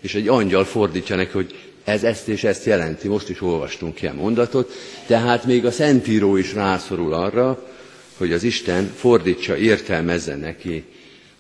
és 0.01 0.15
egy 0.15 0.29
angyal 0.29 0.65
fordítja 0.65 1.17
neki, 1.17 1.33
hogy 1.33 1.55
ez 1.85 2.05
ezt 2.05 2.29
és 2.29 2.45
ezt 2.45 2.65
jelenti. 2.65 3.09
Most 3.09 3.29
is 3.29 3.43
olvastunk 3.43 4.03
ilyen 4.03 4.15
mondatot. 4.15 4.73
Tehát 5.07 5.45
még 5.45 5.65
a 5.67 5.71
Szentíró 5.71 6.37
is 6.37 6.55
rászorul 6.55 7.13
arra, 7.13 7.67
hogy 8.17 8.33
az 8.33 8.43
Isten 8.43 8.93
fordítsa, 8.97 9.57
értelmezze 9.57 10.37
neki 10.37 10.85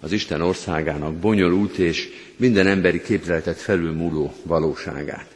az 0.00 0.12
Isten 0.12 0.40
országának 0.40 1.14
bonyolult 1.14 1.76
és 1.78 2.08
minden 2.38 2.66
emberi 2.66 3.02
képzeletet 3.02 3.58
felülmúló 3.58 4.34
valóságát. 4.42 5.26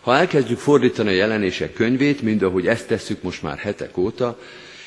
Ha 0.00 0.16
elkezdjük 0.16 0.58
fordítani 0.58 1.08
a 1.08 1.12
jelenések 1.12 1.72
könyvét, 1.72 2.22
mind 2.22 2.42
ahogy 2.42 2.66
ezt 2.66 2.86
tesszük 2.86 3.22
most 3.22 3.42
már 3.42 3.58
hetek 3.58 3.96
óta, 3.96 4.38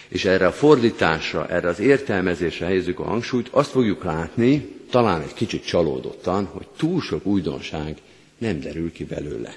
és 0.07 0.25
erre 0.25 0.45
a 0.47 0.51
fordításra, 0.51 1.47
erre 1.47 1.67
az 1.67 1.79
értelmezésre 1.79 2.65
helyezzük 2.65 2.99
a 2.99 3.03
hangsúlyt, 3.03 3.47
azt 3.51 3.71
fogjuk 3.71 4.03
látni, 4.03 4.75
talán 4.89 5.21
egy 5.21 5.33
kicsit 5.33 5.65
csalódottan, 5.65 6.45
hogy 6.45 6.67
túl 6.77 7.01
sok 7.01 7.25
újdonság 7.25 7.97
nem 8.37 8.59
derül 8.59 8.91
ki 8.91 9.05
belőle. 9.05 9.55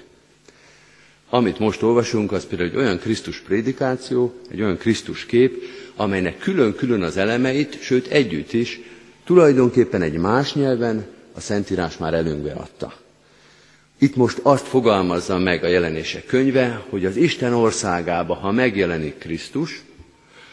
Amit 1.29 1.59
most 1.59 1.81
olvasunk, 1.81 2.31
az 2.31 2.45
például 2.45 2.69
egy 2.69 2.75
olyan 2.75 2.99
Krisztus 2.99 3.39
prédikáció, 3.39 4.33
egy 4.51 4.61
olyan 4.61 4.77
Krisztus 4.77 5.25
kép, 5.25 5.63
amelynek 5.95 6.37
külön-külön 6.37 7.01
az 7.01 7.17
elemeit, 7.17 7.81
sőt 7.81 8.07
együtt 8.07 8.53
is, 8.53 8.79
tulajdonképpen 9.23 10.01
egy 10.01 10.17
más 10.17 10.53
nyelven 10.53 11.05
a 11.33 11.39
Szentírás 11.39 11.97
már 11.97 12.13
előnkbe 12.13 12.51
adta. 12.51 12.93
Itt 13.97 14.15
most 14.15 14.39
azt 14.41 14.67
fogalmazza 14.67 15.37
meg 15.37 15.63
a 15.63 15.67
jelenések 15.67 16.25
könyve, 16.25 16.85
hogy 16.89 17.05
az 17.05 17.15
Isten 17.15 17.53
országába, 17.53 18.33
ha 18.33 18.51
megjelenik 18.51 19.17
Krisztus, 19.17 19.81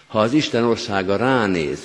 ha 0.07 0.21
az 0.21 0.33
Isten 0.33 0.65
országa 0.65 1.17
ránéz 1.17 1.79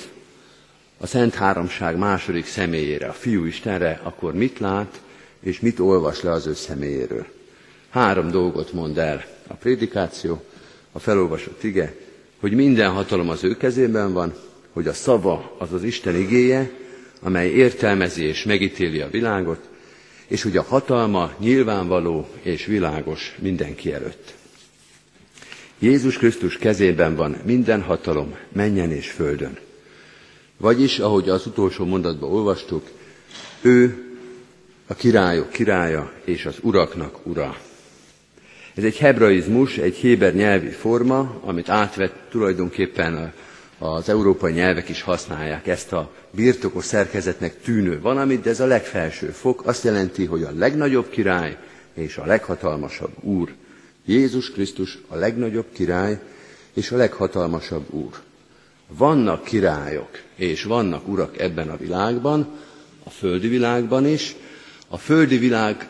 a 0.98 1.06
Szent 1.06 1.34
Háromság 1.34 1.96
második 1.96 2.46
személyére, 2.46 3.06
a 3.06 3.12
Fiú 3.12 3.44
Istenre, 3.44 4.00
akkor 4.02 4.34
mit 4.34 4.58
lát, 4.58 5.00
és 5.40 5.60
mit 5.60 5.78
olvas 5.78 6.22
le 6.22 6.30
az 6.30 6.46
ő 6.46 6.54
személyéről. 6.54 7.26
Három 7.90 8.30
dolgot 8.30 8.72
mond 8.72 8.98
el 8.98 9.24
a 9.46 9.54
prédikáció, 9.54 10.42
a 10.92 10.98
felolvasott 10.98 11.62
ige, 11.62 11.94
hogy 12.40 12.52
minden 12.52 12.90
hatalom 12.90 13.28
az 13.28 13.44
ő 13.44 13.56
kezében 13.56 14.12
van, 14.12 14.34
hogy 14.72 14.86
a 14.86 14.92
szava 14.92 15.54
az 15.58 15.72
az 15.72 15.82
Isten 15.82 16.16
igéje, 16.16 16.70
amely 17.20 17.50
értelmezi 17.50 18.24
és 18.24 18.44
megítéli 18.44 19.00
a 19.00 19.10
világot, 19.10 19.68
és 20.26 20.42
hogy 20.42 20.56
a 20.56 20.62
hatalma 20.62 21.32
nyilvánvaló 21.38 22.28
és 22.42 22.66
világos 22.66 23.34
mindenki 23.38 23.92
előtt. 23.92 24.34
Jézus 25.78 26.16
Krisztus 26.16 26.56
kezében 26.56 27.16
van 27.16 27.36
minden 27.44 27.82
hatalom, 27.82 28.36
menjen 28.52 28.92
és 28.92 29.10
földön. 29.10 29.58
Vagyis, 30.56 30.98
ahogy 30.98 31.28
az 31.28 31.46
utolsó 31.46 31.84
mondatban 31.84 32.30
olvastuk, 32.30 32.86
ő 33.60 34.04
a 34.86 34.94
királyok 34.94 35.50
királya 35.50 36.12
és 36.24 36.46
az 36.46 36.56
uraknak 36.60 37.26
ura. 37.26 37.56
Ez 38.74 38.84
egy 38.84 38.96
hebraizmus, 38.96 39.76
egy 39.76 39.94
héber 39.94 40.34
nyelvi 40.34 40.70
forma, 40.70 41.40
amit 41.44 41.68
átvett 41.68 42.14
tulajdonképpen 42.30 43.32
az 43.78 44.08
európai 44.08 44.52
nyelvek 44.52 44.88
is 44.88 45.02
használják 45.02 45.66
ezt 45.66 45.92
a 45.92 46.10
birtokos 46.30 46.84
szerkezetnek 46.84 47.60
tűnő 47.62 48.00
valamit, 48.00 48.42
de 48.42 48.50
ez 48.50 48.60
a 48.60 48.66
legfelső 48.66 49.26
fok 49.26 49.66
azt 49.66 49.84
jelenti, 49.84 50.24
hogy 50.24 50.42
a 50.42 50.52
legnagyobb 50.56 51.10
király 51.10 51.56
és 51.94 52.16
a 52.16 52.26
leghatalmasabb 52.26 53.12
úr. 53.20 53.52
Jézus 54.04 54.50
Krisztus 54.50 54.98
a 55.08 55.16
legnagyobb 55.16 55.66
király 55.72 56.18
és 56.74 56.90
a 56.90 56.96
leghatalmasabb 56.96 57.92
úr. 57.92 58.12
Vannak 58.88 59.44
királyok 59.44 60.10
és 60.36 60.64
vannak 60.64 61.08
urak 61.08 61.38
ebben 61.38 61.68
a 61.68 61.76
világban, 61.76 62.48
a 63.04 63.10
földi 63.10 63.48
világban 63.48 64.06
is, 64.06 64.36
a 64.88 64.98
földi 64.98 65.38
világ 65.38 65.88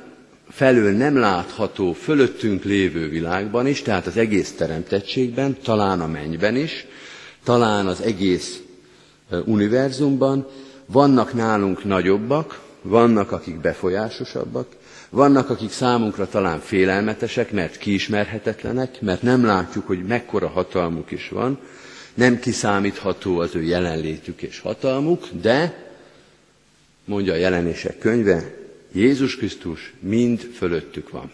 felől 0.49 0.93
nem 0.93 1.17
látható, 1.17 1.93
fölöttünk 1.93 2.65
lévő 2.65 3.09
világban 3.09 3.67
is, 3.67 3.83
tehát 3.83 4.07
az 4.07 4.17
egész 4.17 4.53
teremtettségben, 4.53 5.57
talán 5.63 6.01
a 6.01 6.07
mennyben 6.07 6.57
is, 6.57 6.87
talán 7.45 7.87
az 7.87 8.01
egész 8.01 8.63
univerzumban, 9.45 10.47
vannak 10.87 11.35
nálunk 11.35 11.85
nagyobbak, 11.85 12.61
vannak, 12.83 13.33
akik 13.33 13.61
befolyásosabbak, 13.61 14.67
vannak, 15.11 15.51
akik 15.51 15.71
számunkra 15.71 16.29
talán 16.29 16.61
félelmetesek, 16.61 17.53
mert 17.53 17.79
kiismerhetetlenek, 17.79 19.01
mert 19.01 19.23
nem 19.23 19.45
látjuk, 19.45 19.87
hogy 19.87 20.05
mekkora 20.05 20.49
hatalmuk 20.49 21.11
is 21.11 21.29
van, 21.29 21.59
nem 22.15 22.39
kiszámítható 22.39 23.39
az 23.39 23.55
ő 23.55 23.63
jelenlétük 23.63 24.43
és 24.43 24.61
hatalmuk, 24.61 25.29
de, 25.41 25.89
mondja 27.05 27.33
a 27.33 27.37
jelenések 27.37 27.99
könyve, 27.99 28.55
Jézus 28.93 29.37
Krisztus 29.37 29.95
mind 30.01 30.41
fölöttük 30.41 31.11
van. 31.11 31.33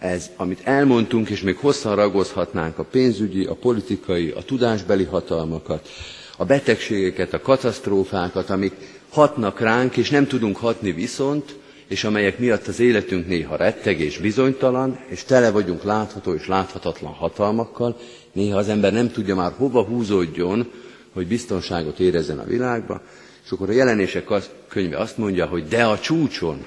Ez, 0.00 0.30
amit 0.36 0.60
elmondtunk, 0.64 1.28
és 1.28 1.40
még 1.40 1.56
hosszan 1.56 1.96
ragozhatnánk 1.96 2.78
a 2.78 2.84
pénzügyi, 2.84 3.44
a 3.44 3.54
politikai, 3.54 4.30
a 4.30 4.42
tudásbeli 4.42 5.04
hatalmakat, 5.04 5.88
a 6.36 6.44
betegségeket, 6.44 7.32
a 7.32 7.40
katasztrófákat, 7.40 8.50
amik 8.50 8.72
hatnak 9.08 9.60
ránk, 9.60 9.96
és 9.96 10.10
nem 10.10 10.26
tudunk 10.26 10.56
hatni 10.56 10.92
viszont, 10.92 11.56
és 11.86 12.04
amelyek 12.04 12.38
miatt 12.38 12.66
az 12.66 12.80
életünk 12.80 13.26
néha 13.26 13.56
retteg 13.56 14.00
és 14.00 14.18
bizonytalan, 14.18 14.98
és 15.06 15.24
tele 15.24 15.50
vagyunk 15.50 15.82
látható 15.82 16.34
és 16.34 16.46
láthatatlan 16.46 17.12
hatalmakkal, 17.12 17.96
néha 18.32 18.58
az 18.58 18.68
ember 18.68 18.92
nem 18.92 19.10
tudja 19.10 19.34
már 19.34 19.52
hova 19.56 19.82
húzódjon, 19.82 20.70
hogy 21.12 21.26
biztonságot 21.26 21.98
érezzen 21.98 22.38
a 22.38 22.44
világba, 22.44 23.02
és 23.44 23.50
akkor 23.50 23.68
a 23.68 23.72
jelenések 23.72 24.28
könyve 24.68 24.98
azt 24.98 25.18
mondja, 25.18 25.46
hogy 25.46 25.68
de 25.68 25.84
a 25.84 25.98
csúcson 25.98 26.64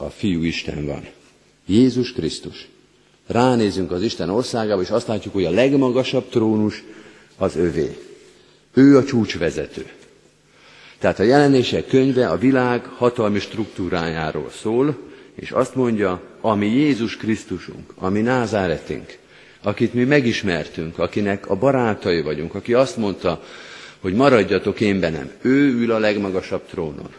a 0.00 0.10
Fiú 0.10 0.42
Isten 0.42 0.86
van. 0.86 1.06
Jézus 1.66 2.12
Krisztus. 2.12 2.68
Ránézünk 3.26 3.90
az 3.90 4.02
Isten 4.02 4.30
országába, 4.30 4.82
és 4.82 4.90
azt 4.90 5.06
látjuk, 5.06 5.34
hogy 5.34 5.44
a 5.44 5.50
legmagasabb 5.50 6.28
trónus 6.28 6.82
az 7.36 7.56
övé. 7.56 7.98
Ő 8.74 8.96
a 8.96 9.04
csúcsvezető. 9.04 9.86
Tehát 10.98 11.18
a 11.18 11.22
jelenések 11.22 11.86
könyve 11.86 12.28
a 12.28 12.38
világ 12.38 12.84
hatalmi 12.84 13.38
struktúrájáról 13.38 14.50
szól, 14.50 14.96
és 15.34 15.50
azt 15.50 15.74
mondja, 15.74 16.22
ami 16.40 16.66
Jézus 16.66 17.16
Krisztusunk, 17.16 17.92
ami 17.94 18.20
Názáretünk, 18.20 19.18
akit 19.62 19.94
mi 19.94 20.04
megismertünk, 20.04 20.98
akinek 20.98 21.48
a 21.48 21.56
barátai 21.56 22.22
vagyunk, 22.22 22.54
aki 22.54 22.74
azt 22.74 22.96
mondta, 22.96 23.42
hogy 24.00 24.14
maradjatok 24.14 24.80
én 24.80 25.00
benem. 25.00 25.30
Ő 25.40 25.80
ül 25.80 25.92
a 25.92 25.98
legmagasabb 25.98 26.66
trónon. 26.66 27.10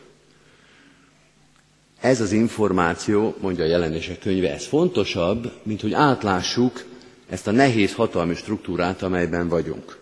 Ez 2.01 2.21
az 2.21 2.31
információ, 2.31 3.35
mondja 3.39 3.63
a 3.63 3.67
jelenések 3.67 4.19
könyve, 4.19 4.53
ez 4.53 4.65
fontosabb, 4.65 5.51
mint 5.63 5.81
hogy 5.81 5.93
átlássuk 5.93 6.83
ezt 7.29 7.47
a 7.47 7.51
nehéz 7.51 7.93
hatalmi 7.93 8.35
struktúrát, 8.35 9.01
amelyben 9.01 9.47
vagyunk. 9.47 9.97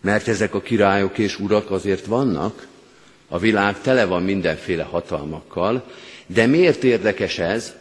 Mert 0.00 0.28
ezek 0.28 0.54
a 0.54 0.60
királyok 0.60 1.18
és 1.18 1.38
urak 1.38 1.70
azért 1.70 2.06
vannak, 2.06 2.66
a 3.28 3.38
világ 3.38 3.80
tele 3.80 4.04
van 4.04 4.22
mindenféle 4.22 4.82
hatalmakkal, 4.82 5.84
de 6.26 6.46
miért 6.46 6.84
érdekes 6.84 7.38
ez, 7.38 7.72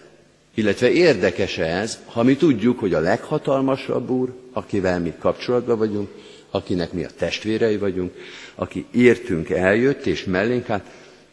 illetve 0.53 0.91
érdekes 0.91 1.57
ez, 1.57 1.99
ha 2.05 2.23
mi 2.23 2.35
tudjuk, 2.35 2.79
hogy 2.79 2.93
a 2.93 2.99
leghatalmasabb 2.99 4.09
úr, 4.09 4.33
akivel 4.53 4.99
mi 4.99 5.13
kapcsolatban 5.19 5.77
vagyunk, 5.77 6.09
akinek 6.49 6.91
mi 6.91 7.03
a 7.03 7.09
testvérei 7.17 7.77
vagyunk, 7.77 8.13
aki 8.55 8.85
értünk 8.91 9.49
eljött, 9.49 10.05
és 10.05 10.23
mellénk 10.23 10.65
hát 10.65 10.85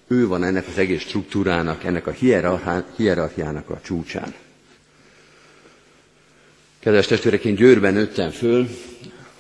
ő 0.09 0.27
van 0.27 0.44
ennek 0.44 0.66
az 0.68 0.79
egész 0.79 1.01
struktúrának, 1.01 1.85
ennek 1.85 2.07
a 2.07 2.14
hierarchiának 2.97 3.71
a 3.71 3.81
csúcsán. 3.83 4.35
Kedves 6.79 7.07
testvérek, 7.07 7.44
én 7.44 7.55
Győrben 7.55 7.94
nőttem 7.94 8.31
föl, 8.31 8.68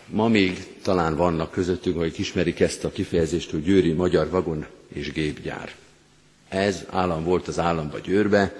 ma 0.06 0.28
még 0.28 0.66
talán 0.82 1.16
vannak 1.16 1.50
közöttünk, 1.50 1.96
akik 1.96 2.18
ismerik 2.18 2.60
ezt 2.60 2.84
a 2.84 2.90
kifejezést, 2.90 3.50
hogy 3.50 3.62
Győri 3.62 3.92
Magyar 3.92 4.28
Vagon 4.30 4.66
és 4.92 5.12
Gépgyár. 5.12 5.72
Ez 6.48 6.84
állam 6.90 7.24
volt 7.24 7.48
az 7.48 7.58
államba 7.58 7.98
győrbe, 7.98 8.56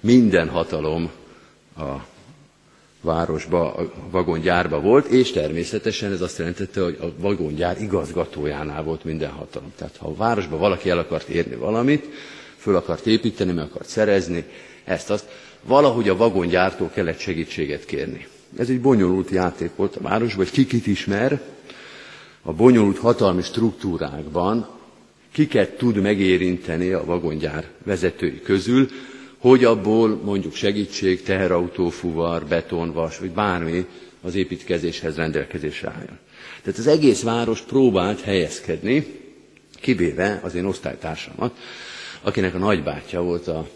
minden 0.00 0.48
hatalom 0.48 1.10
a 1.76 1.96
városba, 3.08 3.74
a 3.74 3.92
vagongyárba 4.10 4.80
volt, 4.80 5.06
és 5.06 5.30
természetesen 5.30 6.12
ez 6.12 6.20
azt 6.20 6.38
jelentette, 6.38 6.82
hogy 6.82 6.98
a 7.00 7.06
vagongyár 7.20 7.80
igazgatójánál 7.80 8.82
volt 8.82 9.04
minden 9.04 9.30
hatalom. 9.30 9.72
Tehát 9.76 9.96
ha 9.96 10.08
a 10.08 10.14
városba 10.14 10.56
valaki 10.56 10.90
el 10.90 10.98
akart 10.98 11.28
érni 11.28 11.54
valamit, 11.54 12.06
föl 12.56 12.76
akart 12.76 13.06
építeni, 13.06 13.52
meg 13.52 13.64
akart 13.64 13.88
szerezni, 13.88 14.44
ezt 14.84 15.10
azt, 15.10 15.26
valahogy 15.62 16.08
a 16.08 16.16
vagongyártól 16.16 16.90
kellett 16.94 17.18
segítséget 17.18 17.84
kérni. 17.84 18.26
Ez 18.58 18.68
egy 18.68 18.80
bonyolult 18.80 19.30
játék 19.30 19.70
volt 19.76 19.96
a 19.96 20.00
városban, 20.00 20.36
hogy 20.44 20.50
kikit 20.50 20.86
ismer, 20.86 21.40
a 22.42 22.52
bonyolult 22.52 22.98
hatalmi 22.98 23.42
struktúrákban 23.42 24.68
kiket 25.32 25.76
tud 25.76 25.96
megérinteni 25.96 26.92
a 26.92 27.04
vagongyár 27.04 27.68
vezetői 27.84 28.40
közül, 28.40 28.88
hogy 29.38 29.64
abból 29.64 30.20
mondjuk 30.24 30.54
segítség, 30.54 31.22
teherautó, 31.22 31.88
fuvar, 31.88 32.44
betonvas, 32.46 33.18
vagy 33.18 33.30
bármi 33.30 33.86
az 34.22 34.34
építkezéshez 34.34 35.16
rendelkezésre 35.16 35.88
álljon. 35.88 36.18
Tehát 36.62 36.78
az 36.78 36.86
egész 36.86 37.22
város 37.22 37.60
próbált 37.60 38.20
helyezkedni, 38.20 39.06
kivéve 39.80 40.40
az 40.42 40.54
én 40.54 40.64
osztálytársamat, 40.64 41.56
akinek 42.22 42.54
a 42.54 42.58
nagybátyja 42.58 43.22
volt 43.22 43.48
a 43.48 43.68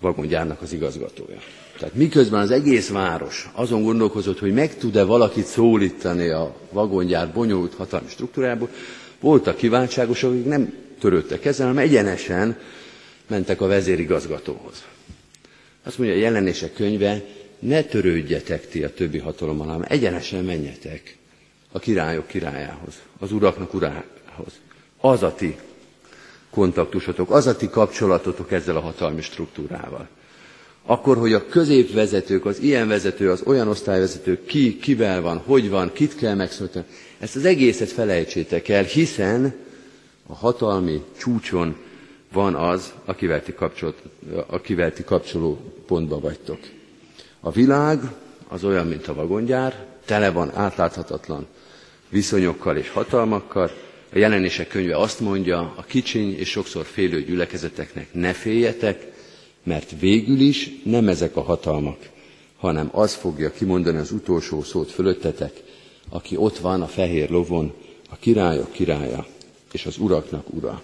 vagongyárnak 0.00 0.62
az 0.62 0.72
igazgatója. 0.72 1.38
Tehát 1.78 1.94
miközben 1.94 2.40
az 2.40 2.50
egész 2.50 2.88
város 2.88 3.50
azon 3.54 3.82
gondolkozott, 3.82 4.38
hogy 4.38 4.52
meg 4.52 4.76
tud-e 4.76 5.04
valakit 5.04 5.44
szólítani 5.46 6.28
a 6.28 6.56
vagongyár 6.72 7.32
bonyolult 7.32 7.74
hatalmi 7.74 8.08
struktúrából, 8.08 8.68
voltak 9.20 9.56
kiváltságosok, 9.56 10.30
akik 10.30 10.44
nem 10.44 10.72
törődtek 11.00 11.44
ezzel, 11.44 11.66
hanem 11.66 11.82
egyenesen 11.82 12.56
mentek 13.30 13.60
a 13.60 13.66
vezérigazgatóhoz. 13.66 14.84
Azt 15.82 15.98
mondja 15.98 16.16
a 16.16 16.20
jelenések 16.20 16.72
könyve, 16.72 17.22
ne 17.58 17.82
törődjetek 17.82 18.68
ti 18.68 18.84
a 18.84 18.94
többi 18.94 19.18
hatalommal, 19.18 19.66
hanem 19.66 19.86
egyenesen 19.88 20.44
menjetek 20.44 21.16
a 21.72 21.78
királyok 21.78 22.26
királyához, 22.26 22.94
az 23.18 23.32
uraknak 23.32 23.74
urához. 23.74 24.60
Az 25.00 25.22
a 25.22 25.34
ti 25.34 25.56
kontaktusotok, 26.50 27.30
az 27.30 27.46
a 27.46 27.56
ti 27.56 27.68
kapcsolatotok 27.68 28.52
ezzel 28.52 28.76
a 28.76 28.80
hatalmi 28.80 29.22
struktúrával. 29.22 30.08
Akkor, 30.84 31.16
hogy 31.16 31.32
a 31.32 31.46
középvezetők, 31.46 32.46
az 32.46 32.58
ilyen 32.60 32.88
vezető, 32.88 33.30
az 33.30 33.42
olyan 33.44 33.68
osztályvezető, 33.68 34.44
ki, 34.44 34.78
kivel 34.78 35.20
van, 35.20 35.38
hogy 35.38 35.70
van, 35.70 35.92
kit 35.92 36.14
kell 36.16 36.34
megszólítani, 36.34 36.84
ezt 37.18 37.36
az 37.36 37.44
egészet 37.44 37.90
felejtsétek 37.90 38.68
el, 38.68 38.82
hiszen 38.82 39.54
a 40.26 40.34
hatalmi 40.34 41.02
csúcson 41.18 41.76
van 42.32 42.54
az, 42.54 42.92
akivel 43.04 43.42
ti, 43.42 43.54
akivel 44.46 44.92
ti 44.92 45.04
kapcsoló 45.04 45.58
pontba 45.86 46.20
vagytok. 46.20 46.58
A 47.40 47.50
világ 47.50 48.00
az 48.48 48.64
olyan, 48.64 48.86
mint 48.86 49.08
a 49.08 49.14
vagongyár, 49.14 49.86
tele 50.04 50.30
van 50.30 50.50
átláthatatlan 50.54 51.46
viszonyokkal 52.08 52.76
és 52.76 52.88
hatalmakkal. 52.88 53.70
A 54.12 54.18
jelenések 54.18 54.68
könyve 54.68 54.96
azt 54.96 55.20
mondja, 55.20 55.72
a 55.76 55.82
kicsiny 55.82 56.38
és 56.38 56.48
sokszor 56.48 56.84
félő 56.84 57.22
gyülekezeteknek 57.22 58.08
ne 58.12 58.32
féljetek, 58.32 59.12
mert 59.62 59.92
végül 60.00 60.40
is 60.40 60.70
nem 60.84 61.08
ezek 61.08 61.36
a 61.36 61.42
hatalmak, 61.42 61.98
hanem 62.56 62.88
az 62.92 63.14
fogja 63.14 63.50
kimondani 63.50 63.98
az 63.98 64.10
utolsó 64.10 64.62
szót 64.62 64.90
fölöttetek, 64.90 65.52
aki 66.08 66.36
ott 66.36 66.58
van 66.58 66.82
a 66.82 66.86
fehér 66.86 67.30
lovon, 67.30 67.72
a 68.10 68.16
királyok 68.16 68.72
királya 68.72 69.26
és 69.72 69.86
az 69.86 69.98
uraknak 69.98 70.54
ura. 70.54 70.82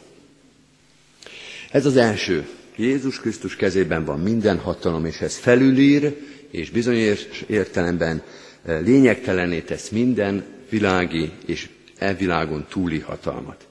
Ez 1.76 1.86
az 1.86 1.96
első. 1.96 2.46
Jézus 2.76 3.20
Krisztus 3.20 3.56
kezében 3.56 4.04
van 4.04 4.20
minden 4.20 4.58
hatalom, 4.58 5.04
és 5.04 5.20
ez 5.20 5.36
felülír, 5.36 6.16
és 6.50 6.70
bizonyos 6.70 7.20
értelemben 7.46 8.22
e, 8.64 8.78
lényegtelené 8.78 9.60
tesz 9.60 9.88
minden 9.88 10.44
világi 10.68 11.30
és 11.46 11.68
e 11.98 12.14
világon 12.14 12.66
túli 12.68 12.98
hatalmat. 12.98 13.66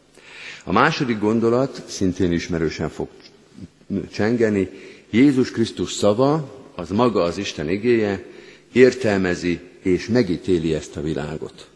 A 0.64 0.72
második 0.72 1.20
gondolat 1.20 1.84
szintén 1.88 2.32
ismerősen 2.32 2.90
fog 2.90 3.08
csengeni. 4.12 4.70
Jézus 5.10 5.52
Krisztus 5.52 5.92
szava, 5.92 6.64
az 6.76 6.90
maga 6.90 7.24
az 7.24 7.38
Isten 7.38 7.70
igéje, 7.70 8.24
értelmezi 8.72 9.60
és 9.82 10.08
megítéli 10.08 10.74
ezt 10.74 10.96
a 10.96 11.02
világot. 11.02 11.70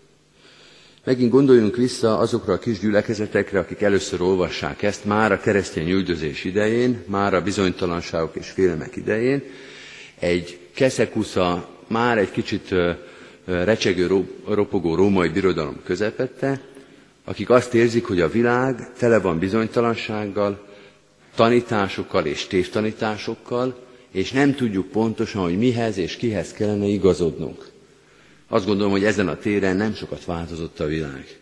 Megint 1.10 1.32
gondoljunk 1.32 1.76
vissza 1.76 2.18
azokra 2.18 2.54
a 2.54 2.60
kis 2.60 2.80
gyülekezetekre, 2.80 3.60
akik 3.60 3.82
először 3.82 4.22
olvassák 4.22 4.82
ezt, 4.82 5.06
már 5.06 5.32
a 5.32 5.40
keresztény 5.40 5.90
üldözés 5.90 6.44
idején, 6.44 7.04
már 7.08 7.34
a 7.34 7.42
bizonytalanságok 7.42 8.36
és 8.36 8.50
félelmek 8.50 8.96
idején. 8.96 9.44
Egy 10.20 10.60
keszekusza, 10.74 11.70
már 11.88 12.18
egy 12.18 12.32
kicsit 12.32 12.70
recsegő, 13.46 14.26
ropogó 14.48 14.96
római 14.96 15.30
birodalom 15.30 15.80
közepette, 15.84 16.62
akik 17.24 17.50
azt 17.50 17.74
érzik, 17.74 18.06
hogy 18.06 18.22
a 18.22 18.30
világ 18.30 18.94
tele 18.98 19.20
van 19.20 19.40
bizonytalansággal, 19.40 20.66
tanításokkal 21.36 22.26
és 22.26 22.48
tévtanításokkal, 22.48 23.80
és 24.12 24.32
nem 24.32 24.56
tudjuk 24.56 24.88
pontosan, 24.88 25.42
hogy 25.44 25.58
mihez 25.58 25.98
és 25.98 26.16
kihez 26.16 26.52
kellene 26.54 26.86
igazodnunk. 26.86 27.78
Azt 28.52 28.66
gondolom, 28.66 28.92
hogy 28.92 29.04
ezen 29.04 29.28
a 29.28 29.38
téren 29.38 29.76
nem 29.76 29.94
sokat 29.94 30.26
változott 30.26 30.80
a 30.80 30.86
világ. 30.86 31.38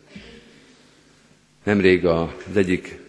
Nemrég 1.64 2.06
az 2.06 2.28
egyik 2.56 3.00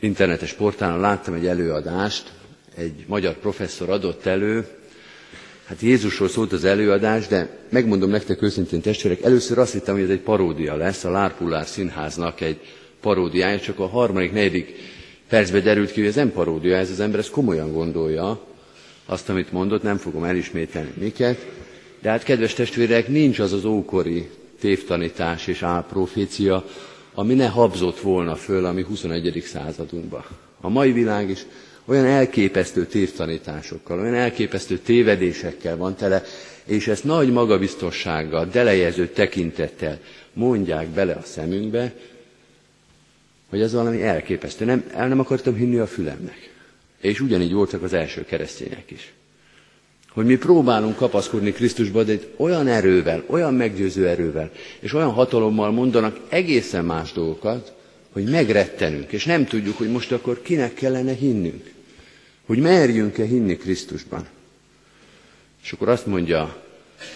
internetes 0.00 0.52
portálon 0.52 1.00
láttam 1.00 1.34
egy 1.34 1.46
előadást, 1.46 2.32
egy 2.76 3.04
magyar 3.06 3.34
professzor 3.34 3.90
adott 3.90 4.26
elő, 4.26 4.66
hát 5.64 5.80
Jézusról 5.80 6.28
szólt 6.28 6.52
az 6.52 6.64
előadás, 6.64 7.26
de 7.26 7.58
megmondom 7.68 8.10
nektek 8.10 8.42
őszintén 8.42 8.80
testvérek, 8.80 9.22
először 9.22 9.58
azt 9.58 9.72
hittem, 9.72 9.94
hogy 9.94 10.02
ez 10.04 10.10
egy 10.10 10.20
paródia 10.20 10.74
lesz, 10.76 11.04
a 11.04 11.10
Lárpullár 11.10 11.66
színháznak 11.66 12.40
egy 12.40 12.60
paródiája, 13.00 13.60
csak 13.60 13.78
a 13.78 13.86
harmadik, 13.88 14.32
negyedik 14.32 14.72
percben 15.28 15.62
derült 15.62 15.92
ki, 15.92 16.00
hogy 16.00 16.08
ez 16.08 16.14
nem 16.14 16.32
paródia, 16.32 16.76
ez 16.76 16.90
az 16.90 17.00
ember 17.00 17.18
ezt 17.18 17.30
komolyan 17.30 17.72
gondolja, 17.72 18.40
azt, 19.06 19.28
amit 19.28 19.52
mondott, 19.52 19.82
nem 19.82 19.96
fogom 19.96 20.24
elismételni 20.24 20.92
miket, 20.98 21.46
de 22.00 22.10
hát, 22.10 22.22
kedves 22.22 22.54
testvérek, 22.54 23.08
nincs 23.08 23.38
az 23.38 23.52
az 23.52 23.64
ókori 23.64 24.30
tévtanítás 24.60 25.46
és 25.46 25.62
álprofécia, 25.62 26.64
ami 27.14 27.34
ne 27.34 27.48
habzott 27.48 28.00
volna 28.00 28.34
föl 28.36 28.64
a 28.64 28.72
mi 28.72 28.82
21. 28.82 29.42
századunkba. 29.46 30.26
A 30.60 30.68
mai 30.68 30.92
világ 30.92 31.30
is 31.30 31.46
olyan 31.84 32.04
elképesztő 32.04 32.86
tévtanításokkal, 32.86 34.00
olyan 34.00 34.14
elképesztő 34.14 34.78
tévedésekkel 34.78 35.76
van 35.76 35.96
tele, 35.96 36.22
és 36.64 36.88
ezt 36.88 37.04
nagy 37.04 37.32
magabiztossággal, 37.32 38.46
delejező 38.46 39.08
tekintettel 39.08 39.98
mondják 40.32 40.88
bele 40.88 41.12
a 41.12 41.22
szemünkbe, 41.22 41.94
hogy 43.48 43.60
ez 43.60 43.72
valami 43.72 44.02
elképesztő. 44.02 44.64
Nem, 44.64 44.84
el 44.94 45.08
nem 45.08 45.20
akartam 45.20 45.54
hinni 45.54 45.78
a 45.78 45.86
fülemnek. 45.86 46.50
És 47.00 47.20
ugyanígy 47.20 47.52
voltak 47.52 47.82
az 47.82 47.92
első 47.92 48.24
keresztények 48.24 48.90
is 48.90 49.12
hogy 50.12 50.24
mi 50.24 50.36
próbálunk 50.36 50.96
kapaszkodni 50.96 51.52
Krisztusba, 51.52 52.02
de 52.02 52.12
egy 52.12 52.28
olyan 52.36 52.66
erővel, 52.66 53.24
olyan 53.26 53.54
meggyőző 53.54 54.08
erővel, 54.08 54.50
és 54.80 54.92
olyan 54.92 55.10
hatalommal 55.10 55.70
mondanak 55.70 56.18
egészen 56.28 56.84
más 56.84 57.12
dolgokat, 57.12 57.72
hogy 58.12 58.24
megrettenünk, 58.24 59.12
és 59.12 59.24
nem 59.24 59.46
tudjuk, 59.46 59.76
hogy 59.76 59.90
most 59.90 60.12
akkor 60.12 60.42
kinek 60.42 60.74
kellene 60.74 61.12
hinnünk. 61.12 61.70
Hogy 62.46 62.58
merjünk-e 62.58 63.24
hinni 63.24 63.56
Krisztusban. 63.56 64.26
És 65.62 65.72
akkor 65.72 65.88
azt 65.88 66.06
mondja 66.06 66.40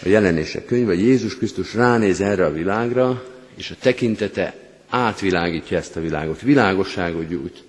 a 0.03 0.09
jelenések 0.09 0.65
könyve, 0.65 0.95
hogy 0.95 1.03
Jézus 1.03 1.37
Krisztus 1.37 1.75
ránéz 1.75 2.21
erre 2.21 2.45
a 2.45 2.53
világra, 2.53 3.25
és 3.55 3.71
a 3.71 3.77
tekintete 3.81 4.55
átvilágítja 4.89 5.79
ezt 5.79 5.97
a 5.97 6.01
világot, 6.01 6.41
világosságot 6.41 7.29
gyújt. 7.29 7.63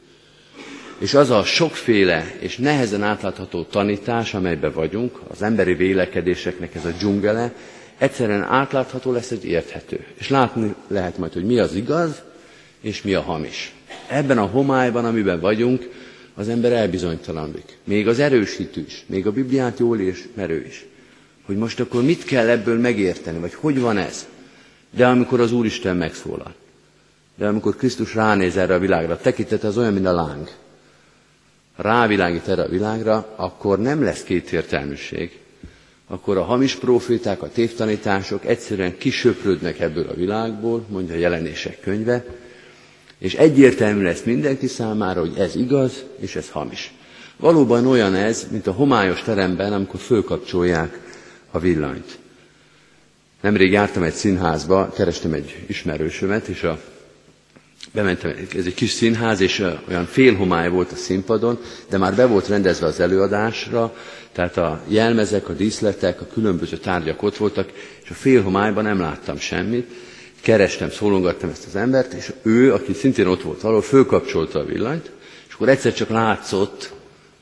És 0.97 1.13
az 1.13 1.29
a 1.29 1.43
sokféle 1.43 2.35
és 2.39 2.57
nehezen 2.57 3.03
átlátható 3.03 3.63
tanítás, 3.63 4.33
amelybe 4.33 4.69
vagyunk, 4.69 5.19
az 5.27 5.41
emberi 5.41 5.73
vélekedéseknek 5.73 6.75
ez 6.75 6.85
a 6.85 6.91
dzsungele, 6.97 7.53
egyszerűen 7.97 8.43
átlátható 8.43 9.11
lesz, 9.11 9.31
egy 9.31 9.45
érthető. 9.45 10.05
És 10.13 10.29
látni 10.29 10.75
lehet 10.87 11.17
majd, 11.17 11.33
hogy 11.33 11.45
mi 11.45 11.59
az 11.59 11.75
igaz, 11.75 12.21
és 12.81 13.01
mi 13.01 13.13
a 13.13 13.21
hamis. 13.21 13.73
Ebben 14.07 14.37
a 14.37 14.45
homályban, 14.45 15.05
amiben 15.05 15.39
vagyunk, 15.39 15.89
az 16.35 16.49
ember 16.49 16.71
elbizonytalanodik. 16.71 17.77
Még 17.83 18.07
az 18.07 18.19
erősítő 18.19 18.83
is, 18.87 19.03
még 19.07 19.27
a 19.27 19.31
Bibliát 19.31 19.79
jól 19.79 19.99
és 19.99 20.27
merő 20.33 20.65
is. 20.67 20.85
Hogy 21.45 21.57
most 21.57 21.79
akkor 21.79 22.03
mit 22.03 22.23
kell 22.23 22.49
ebből 22.49 22.79
megérteni, 22.79 23.39
vagy 23.39 23.53
hogy 23.53 23.79
van 23.79 23.97
ez? 23.97 24.27
De 24.95 25.07
amikor 25.07 25.39
az 25.39 25.51
Úristen 25.51 25.97
megszólal, 25.97 26.53
de 27.37 27.47
amikor 27.47 27.75
Krisztus 27.75 28.15
ránéz 28.15 28.57
erre 28.57 28.73
a 28.73 28.79
világra, 28.79 29.17
tekintet 29.17 29.63
az 29.63 29.77
olyan, 29.77 29.93
mint 29.93 30.05
a 30.05 30.11
láng 30.11 30.49
rávilágít 31.75 32.47
erre 32.47 32.61
a 32.61 32.69
világra, 32.69 33.33
akkor 33.35 33.79
nem 33.79 34.03
lesz 34.03 34.23
kétértelműség. 34.23 35.39
Akkor 36.07 36.37
a 36.37 36.43
hamis 36.43 36.75
proféták, 36.75 37.41
a 37.41 37.49
tévtanítások 37.49 38.45
egyszerűen 38.45 38.97
kisöprödnek 38.97 39.79
ebből 39.79 40.07
a 40.09 40.13
világból, 40.13 40.85
mondja 40.89 41.15
a 41.15 41.17
jelenések 41.17 41.79
könyve, 41.79 42.25
És 43.17 43.33
egyértelmű 43.33 44.03
lesz 44.03 44.23
mindenki 44.23 44.67
számára, 44.67 45.19
hogy 45.19 45.33
ez 45.37 45.55
igaz, 45.55 46.03
és 46.19 46.35
ez 46.35 46.49
hamis. 46.49 46.93
Valóban 47.37 47.87
olyan 47.87 48.15
ez, 48.15 48.47
mint 48.51 48.67
a 48.67 48.71
homályos 48.71 49.21
teremben, 49.21 49.73
amikor 49.73 49.99
fölkapcsolják 49.99 50.99
a 51.51 51.59
villanyt. 51.59 52.17
Nemrég 53.41 53.71
jártam 53.71 54.03
egy 54.03 54.13
színházba, 54.13 54.89
kerestem 54.89 55.33
egy 55.33 55.63
ismerősömet, 55.67 56.47
és 56.47 56.63
a, 56.63 56.79
bementem, 57.93 58.33
ez 58.57 58.65
egy 58.65 58.73
kis 58.73 58.89
színház, 58.89 59.39
és 59.39 59.59
olyan 59.89 60.05
félhomály 60.05 60.69
volt 60.69 60.91
a 60.91 60.95
színpadon, 60.95 61.59
de 61.89 61.97
már 61.97 62.15
be 62.15 62.25
volt 62.25 62.47
rendezve 62.47 62.85
az 62.85 62.99
előadásra, 62.99 63.93
tehát 64.31 64.57
a 64.57 64.81
jelmezek, 64.87 65.49
a 65.49 65.53
díszletek, 65.53 66.21
a 66.21 66.27
különböző 66.33 66.77
tárgyak 66.77 67.23
ott 67.23 67.37
voltak, 67.37 67.71
és 68.03 68.09
a 68.09 68.13
félhomályban 68.13 68.83
nem 68.83 68.99
láttam 68.99 69.37
semmit. 69.37 69.87
Kerestem, 70.41 70.89
szólongattam 70.91 71.49
ezt 71.49 71.65
az 71.67 71.75
embert, 71.75 72.13
és 72.13 72.33
ő, 72.43 72.73
aki 72.73 72.93
szintén 72.93 73.27
ott 73.27 73.41
volt 73.41 73.61
valahol, 73.61 73.83
fölkapcsolta 73.83 74.59
a 74.59 74.65
villanyt, 74.65 75.11
és 75.47 75.53
akkor 75.53 75.69
egyszer 75.69 75.93
csak 75.93 76.09
látszott, 76.09 76.93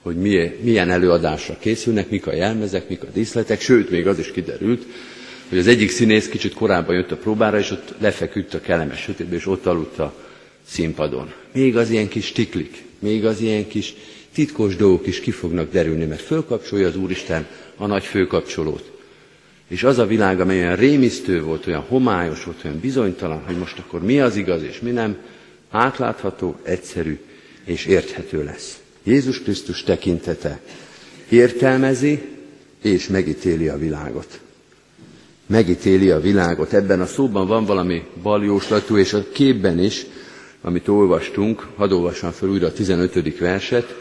hogy 0.01 0.15
milyen 0.61 0.89
előadásra 0.89 1.57
készülnek, 1.59 2.09
mik 2.09 2.27
a 2.27 2.33
jelmezek, 2.33 2.89
mik 2.89 3.03
a 3.03 3.07
díszletek, 3.13 3.61
sőt, 3.61 3.89
még 3.89 4.07
az 4.07 4.19
is 4.19 4.31
kiderült, 4.31 4.85
hogy 5.49 5.57
az 5.57 5.67
egyik 5.67 5.91
színész 5.91 6.27
kicsit 6.27 6.53
korábban 6.53 6.95
jött 6.95 7.11
a 7.11 7.17
próbára, 7.17 7.59
és 7.59 7.71
ott 7.71 7.93
lefeküdt 7.99 8.53
a 8.53 8.61
kellemes 8.61 8.99
sötétbe, 8.99 9.35
és 9.35 9.47
ott 9.47 9.65
aludt 9.65 9.99
a 9.99 10.13
színpadon. 10.67 11.33
Még 11.53 11.77
az 11.77 11.89
ilyen 11.89 12.07
kis 12.07 12.31
tiklik, 12.31 12.83
még 12.99 13.25
az 13.25 13.41
ilyen 13.41 13.67
kis 13.67 13.93
titkos 14.33 14.75
dolgok 14.75 15.07
is 15.07 15.19
ki 15.19 15.31
fognak 15.31 15.71
derülni, 15.71 16.05
mert 16.05 16.21
fölkapcsolja 16.21 16.87
az 16.87 16.95
Úristen 16.95 17.47
a 17.77 17.85
nagy 17.85 18.03
főkapcsolót. 18.03 18.91
És 19.67 19.83
az 19.83 19.97
a 19.97 20.05
világ, 20.05 20.39
amely 20.39 20.59
olyan 20.59 20.75
rémisztő 20.75 21.43
volt, 21.43 21.67
olyan 21.67 21.85
homályos 21.87 22.43
volt, 22.43 22.63
olyan 22.65 22.79
bizonytalan, 22.79 23.43
hogy 23.45 23.57
most 23.57 23.79
akkor 23.79 24.03
mi 24.03 24.19
az 24.19 24.35
igaz 24.35 24.63
és 24.63 24.79
mi 24.79 24.91
nem, 24.91 25.17
átlátható, 25.69 26.55
egyszerű 26.63 27.19
és 27.65 27.85
érthető 27.85 28.43
lesz. 28.43 28.77
Jézus 29.03 29.41
Krisztus 29.41 29.83
tekintete 29.83 30.61
értelmezi 31.29 32.21
és 32.81 33.07
megítéli 33.07 33.67
a 33.67 33.77
világot. 33.77 34.39
Megítéli 35.45 36.09
a 36.09 36.19
világot. 36.19 36.73
Ebben 36.73 37.01
a 37.01 37.05
szóban 37.05 37.47
van 37.47 37.65
valami 37.65 38.03
baljóslatú, 38.21 38.97
és 38.97 39.13
a 39.13 39.25
képben 39.31 39.79
is, 39.79 40.05
amit 40.63 40.87
olvastunk, 40.87 41.67
hadd 41.75 41.91
olvassam 41.91 42.31
fel 42.31 42.49
újra 42.49 42.67
a 42.67 42.73
15. 42.73 43.39
verset, 43.39 43.95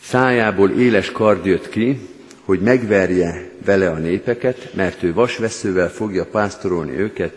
szájából 0.00 0.70
éles 0.70 1.12
kard 1.12 1.44
jött 1.46 1.68
ki, 1.68 2.00
hogy 2.44 2.60
megverje 2.60 3.50
vele 3.64 3.90
a 3.90 3.98
népeket, 3.98 4.74
mert 4.74 5.02
ő 5.02 5.12
vasveszővel 5.14 5.90
fogja 5.90 6.24
pásztorolni 6.24 6.98
őket, 6.98 7.32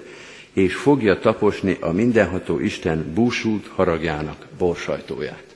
és 0.54 0.76
fogja 0.76 1.20
taposni 1.20 1.78
a 1.80 1.92
mindenható 1.92 2.60
Isten 2.60 3.12
búsult 3.14 3.68
haragjának 3.68 4.46
borsajtóját 4.58 5.52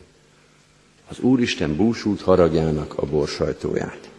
az 1.10 1.19
Úristen 1.19 1.75
búsult 1.75 2.21
haragjának 2.21 2.93
a 2.97 3.05
borsajtóját. 3.05 4.10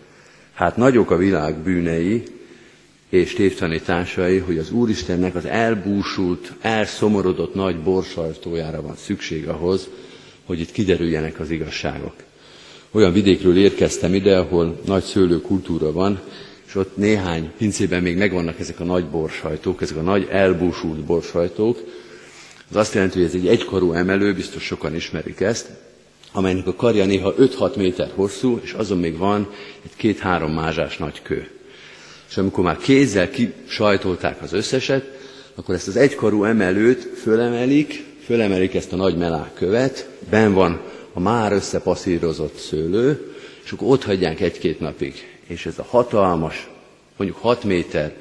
Hát 0.54 0.76
nagyok 0.76 1.10
a 1.10 1.16
világ 1.16 1.56
bűnei 1.56 2.22
és 3.10 3.32
tévtanításai, 3.32 4.38
hogy 4.38 4.58
az 4.58 4.70
Úristennek 4.70 5.34
az 5.34 5.44
elbúsult, 5.44 6.52
elszomorodott 6.60 7.54
nagy 7.54 7.78
borsajtójára 7.82 8.82
van 8.82 8.96
szükség 8.96 9.48
ahhoz, 9.48 9.88
hogy 10.44 10.60
itt 10.60 10.72
kiderüljenek 10.72 11.40
az 11.40 11.50
igazságok. 11.50 12.14
Olyan 12.90 13.12
vidékről 13.12 13.56
érkeztem 13.56 14.14
ide, 14.14 14.38
ahol 14.38 14.80
nagy 14.86 15.02
szőlőkultúra 15.02 15.92
van, 15.92 16.20
és 16.66 16.74
ott 16.74 16.96
néhány 16.96 17.50
pincében 17.58 18.02
még 18.02 18.16
megvannak 18.16 18.60
ezek 18.60 18.80
a 18.80 18.84
nagy 18.84 19.04
borsajtók, 19.04 19.82
ezek 19.82 19.96
a 19.96 20.02
nagy 20.02 20.28
elbúsult 20.30 21.04
borsajtók. 21.04 21.78
Az 22.70 22.76
azt 22.76 22.94
jelenti, 22.94 23.18
hogy 23.18 23.26
ez 23.26 23.34
egy 23.34 23.46
egykorú 23.46 23.92
emelő, 23.92 24.34
biztos 24.34 24.62
sokan 24.62 24.94
ismerik 24.94 25.40
ezt, 25.40 25.70
amelynek 26.32 26.66
a 26.66 26.74
karja 26.74 27.04
néha 27.04 27.34
5-6 27.38 27.76
méter 27.76 28.10
hosszú, 28.14 28.60
és 28.62 28.72
azon 28.72 28.98
még 28.98 29.16
van 29.16 29.50
egy 29.84 29.96
két-három 29.96 30.52
mázsás 30.52 30.96
nagy 30.96 31.22
kő. 31.22 31.50
És 32.28 32.36
amikor 32.36 32.64
már 32.64 32.76
kézzel 32.76 33.30
kisajtolták 33.30 34.42
az 34.42 34.52
összeset, 34.52 35.18
akkor 35.54 35.74
ezt 35.74 35.88
az 35.88 35.96
egykarú 35.96 36.44
emelőt 36.44 37.18
fölemelik, 37.22 38.04
fölemelik 38.24 38.74
ezt 38.74 38.92
a 38.92 38.96
nagy 38.96 39.16
melák 39.16 39.64
ben 40.30 40.52
van 40.52 40.80
a 41.12 41.20
már 41.20 41.52
összepasszírozott 41.52 42.58
szőlő, 42.58 43.34
és 43.64 43.72
akkor 43.72 43.88
ott 43.88 44.04
hagyják 44.04 44.40
egy-két 44.40 44.80
napig. 44.80 45.14
És 45.46 45.66
ez 45.66 45.78
a 45.78 45.86
hatalmas, 45.88 46.68
mondjuk 47.16 47.40
6 47.40 47.64
méter 47.64 48.14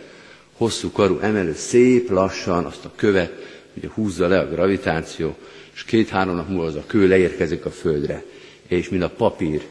hosszú 0.57 0.91
karú 0.91 1.19
emelő 1.19 1.53
szép 1.53 2.09
lassan 2.09 2.65
azt 2.65 2.85
a 2.85 2.91
követ 2.95 3.31
ugye 3.77 3.87
húzza 3.93 4.27
le 4.27 4.39
a 4.39 4.49
gravitáció, 4.49 5.35
és 5.73 5.83
két-három 5.83 6.35
nap 6.35 6.49
múlva 6.49 6.65
az 6.65 6.75
a 6.75 6.83
kő 6.85 7.07
leérkezik 7.07 7.65
a 7.65 7.71
földre, 7.71 8.23
és 8.67 8.89
mint 8.89 9.03
a 9.03 9.09
papír, 9.09 9.61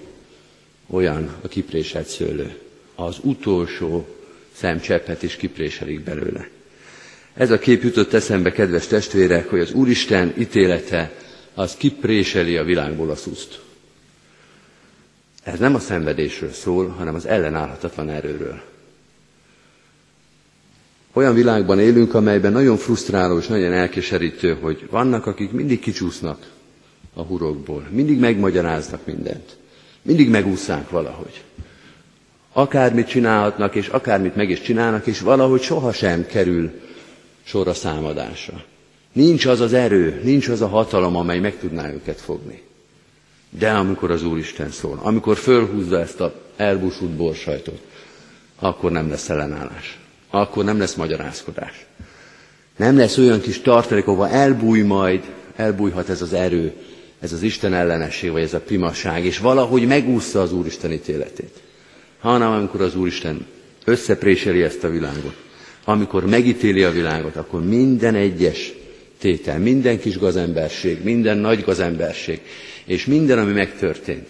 olyan 0.90 1.35
a 1.42 1.49
kipréselt 1.49 2.07
szőlő. 2.07 2.59
Az 2.94 3.16
utolsó 3.23 4.07
szemcseppet 4.55 5.23
is 5.23 5.37
kipréselik 5.37 6.01
belőle. 6.01 6.49
Ez 7.35 7.51
a 7.51 7.59
kép 7.59 7.83
jutott 7.83 8.12
eszembe, 8.12 8.53
kedves 8.53 8.87
testvérek, 8.87 9.49
hogy 9.51 9.61
az 9.61 9.73
Úristen 9.73 10.35
ítélete 10.38 11.12
az 11.55 11.77
kipréseli 11.77 12.57
a 12.57 12.64
világból 12.64 13.11
a 13.11 13.17
szuszt. 13.17 13.61
Ez 15.43 15.59
nem 15.59 15.75
a 15.75 15.79
szenvedésről 15.79 16.53
szól, 16.53 16.88
hanem 16.88 17.14
az 17.14 17.27
ellenállhatatlan 17.27 18.09
erőről. 18.11 18.61
Olyan 21.12 21.35
világban 21.35 21.79
élünk, 21.81 22.14
amelyben 22.14 22.53
nagyon 22.53 22.77
frusztráló 22.77 23.38
és 23.38 23.47
nagyon 23.47 23.73
elkeserítő, 23.73 24.55
hogy 24.61 24.87
vannak, 24.90 25.27
akik 25.27 25.51
mindig 25.51 25.81
kicsúsznak 25.81 26.51
a 27.14 27.23
hurokból, 27.23 27.88
mindig 27.90 28.19
megmagyaráznak 28.19 29.07
mindent, 29.07 29.57
mindig 30.03 30.29
megúszszák 30.31 30.90
valahogy. 30.90 31.43
Akármit 32.57 33.09
csinálhatnak, 33.09 33.75
és 33.75 33.88
akármit 33.88 34.37
meg 34.37 34.51
is 34.51 34.61
csinálnak, 34.61 35.07
és 35.07 35.21
valahogy 35.21 35.62
sohasem 35.62 36.27
kerül 36.27 36.71
sor 37.43 37.69
a 37.69 37.75
számadásra. 37.75 38.64
Nincs 39.12 39.47
az 39.47 39.61
az 39.61 39.73
erő, 39.73 40.21
nincs 40.23 40.49
az 40.49 40.61
a 40.61 40.69
hatalom, 40.69 41.17
amely 41.17 41.38
meg 41.38 41.59
tudná 41.59 41.90
őket 41.90 42.21
fogni. 42.21 42.62
De 43.51 43.71
amikor 43.71 44.11
az 44.11 44.25
Úristen 44.25 44.71
szól, 44.71 45.01
amikor 45.03 45.37
fölhúzza 45.37 46.01
ezt 46.01 46.21
a 46.21 46.35
elbúsult 46.57 47.11
borsajtot, 47.11 47.81
akkor 48.59 48.90
nem 48.90 49.09
lesz 49.09 49.29
ellenállás 49.29 49.99
akkor 50.35 50.64
nem 50.64 50.79
lesz 50.79 50.95
magyarázkodás. 50.95 51.87
Nem 52.77 52.97
lesz 52.97 53.19
olyan 53.19 53.40
kis 53.40 53.61
tartalék, 53.61 54.07
ahova 54.07 54.29
elbúj 54.29 54.81
majd, 54.81 55.25
elbújhat 55.57 56.09
ez 56.09 56.23
az 56.23 56.33
erő, 56.33 56.73
ez 57.21 57.33
az 57.33 57.43
Isten 57.43 57.75
ellenesség, 57.75 58.31
vagy 58.31 58.43
ez 58.43 58.55
a 58.55 58.61
primasság, 58.61 59.25
és 59.25 59.38
valahogy 59.38 59.87
megúszza 59.87 60.40
az 60.40 60.53
Úristen 60.53 60.93
ítéletét. 60.93 61.62
Hanem 62.24 62.50
amikor 62.50 62.80
az 62.80 62.96
Úristen 62.96 63.46
összepréseli 63.84 64.62
ezt 64.62 64.84
a 64.84 64.90
világot, 64.90 65.37
amikor 65.84 66.26
megítéli 66.26 66.82
a 66.82 66.90
világot, 66.90 67.37
akkor 67.37 67.64
minden 67.64 68.14
egyes 68.14 68.72
tétel, 69.18 69.58
minden 69.58 69.98
kis 69.98 70.18
gazemberség, 70.18 71.02
minden 71.02 71.38
nagy 71.38 71.64
gazemberség, 71.64 72.40
és 72.84 73.04
minden, 73.04 73.38
ami 73.38 73.52
megtörtént, 73.52 74.28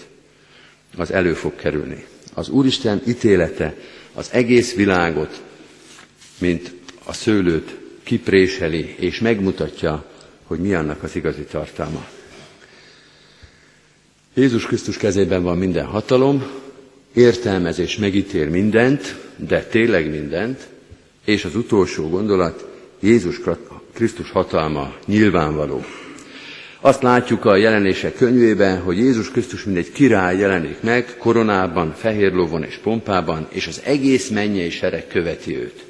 az 0.97 1.13
elő 1.13 1.35
fog 1.35 1.57
kerülni. 1.57 2.05
Az 2.33 2.49
Úristen 2.49 3.03
ítélete 3.07 3.77
az 4.15 4.29
egész 4.33 4.75
világot 4.75 5.43
mint 6.39 6.73
a 7.05 7.13
szőlőt 7.13 7.77
kipréseli, 8.03 8.95
és 8.99 9.21
megmutatja, 9.21 10.05
hogy 10.45 10.59
mi 10.59 10.75
annak 10.75 11.03
az 11.03 11.17
igazi 11.17 11.43
tartalma. 11.43 12.07
Jézus 14.35 14.67
Krisztus 14.67 14.97
kezében 14.97 15.43
van 15.43 15.59
minden 15.59 15.85
hatalom, 15.85 16.63
értelmez 17.15 17.79
és 17.79 17.97
megítél 17.97 18.49
mindent, 18.49 19.17
de 19.37 19.63
tényleg 19.63 20.11
mindent, 20.11 20.69
és 21.25 21.45
az 21.45 21.57
utolsó 21.57 22.09
gondolat, 22.09 22.69
Jézus 23.01 23.41
Krisztus 23.95 24.31
hatalma 24.31 24.95
nyilvánvaló. 25.07 25.85
Azt 26.81 27.03
látjuk 27.03 27.45
a 27.45 27.57
jelenések 27.57 28.15
könyvében, 28.15 28.81
hogy 28.81 28.97
Jézus 28.97 29.31
Krisztus 29.31 29.65
mint 29.65 29.77
egy 29.77 29.93
király 29.93 30.39
jelenik 30.39 30.81
meg, 30.81 31.17
koronában, 31.19 31.95
fehér 31.95 32.33
lovon 32.33 32.63
és 32.63 32.77
pompában, 32.83 33.47
és 33.51 33.67
az 33.67 33.81
egész 33.85 34.29
mennyei 34.29 34.71
sereg 34.71 35.07
követi 35.07 35.57
őt. 35.57 35.85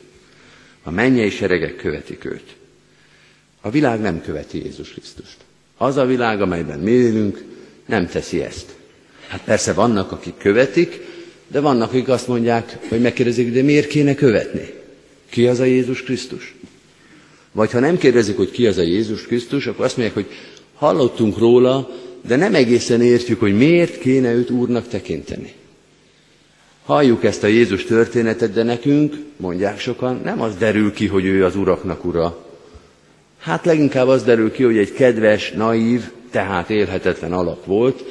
A 0.82 0.90
mennyei 0.90 1.30
seregek 1.30 1.76
követik 1.76 2.24
őt. 2.24 2.56
A 3.60 3.70
világ 3.70 4.00
nem 4.00 4.22
követi 4.22 4.64
Jézus 4.64 4.92
Krisztust. 4.92 5.36
Az 5.76 5.96
a 5.96 6.04
világ, 6.04 6.40
amelyben 6.40 6.78
mi 6.78 6.90
élünk, 6.90 7.42
nem 7.86 8.06
teszi 8.06 8.42
ezt. 8.42 8.74
Hát 9.28 9.44
persze 9.44 9.72
vannak, 9.72 10.12
akik 10.12 10.36
követik, 10.38 11.00
de 11.54 11.60
vannak, 11.60 11.88
akik 11.88 12.08
azt 12.08 12.28
mondják, 12.28 12.78
hogy 12.88 13.00
megkérdezik, 13.00 13.52
de 13.52 13.62
miért 13.62 13.86
kéne 13.86 14.14
követni? 14.14 14.72
Ki 15.30 15.46
az 15.46 15.60
a 15.60 15.64
Jézus 15.64 16.02
Krisztus? 16.02 16.54
Vagy 17.52 17.70
ha 17.70 17.80
nem 17.80 17.98
kérdezik, 17.98 18.36
hogy 18.36 18.50
ki 18.50 18.66
az 18.66 18.78
a 18.78 18.82
Jézus 18.82 19.26
Krisztus, 19.26 19.66
akkor 19.66 19.84
azt 19.84 19.96
mondják, 19.96 20.16
hogy 20.16 20.34
hallottunk 20.74 21.38
róla, 21.38 21.90
de 22.26 22.36
nem 22.36 22.54
egészen 22.54 23.02
értjük, 23.02 23.40
hogy 23.40 23.56
miért 23.56 23.98
kéne 23.98 24.32
őt 24.32 24.50
úrnak 24.50 24.88
tekinteni. 24.88 25.52
Halljuk 26.84 27.24
ezt 27.24 27.42
a 27.42 27.46
Jézus 27.46 27.84
történetet, 27.84 28.52
de 28.52 28.62
nekünk, 28.62 29.14
mondják 29.36 29.80
sokan, 29.80 30.20
nem 30.24 30.40
az 30.40 30.56
derül 30.56 30.92
ki, 30.92 31.06
hogy 31.06 31.24
ő 31.24 31.44
az 31.44 31.56
uraknak 31.56 32.04
ura, 32.04 32.44
Hát 33.38 33.64
leginkább 33.64 34.08
az 34.08 34.22
derül 34.22 34.52
ki, 34.52 34.62
hogy 34.62 34.78
egy 34.78 34.92
kedves, 34.92 35.52
naív, 35.52 36.10
tehát 36.30 36.70
élhetetlen 36.70 37.32
alak 37.32 37.66
volt, 37.66 38.04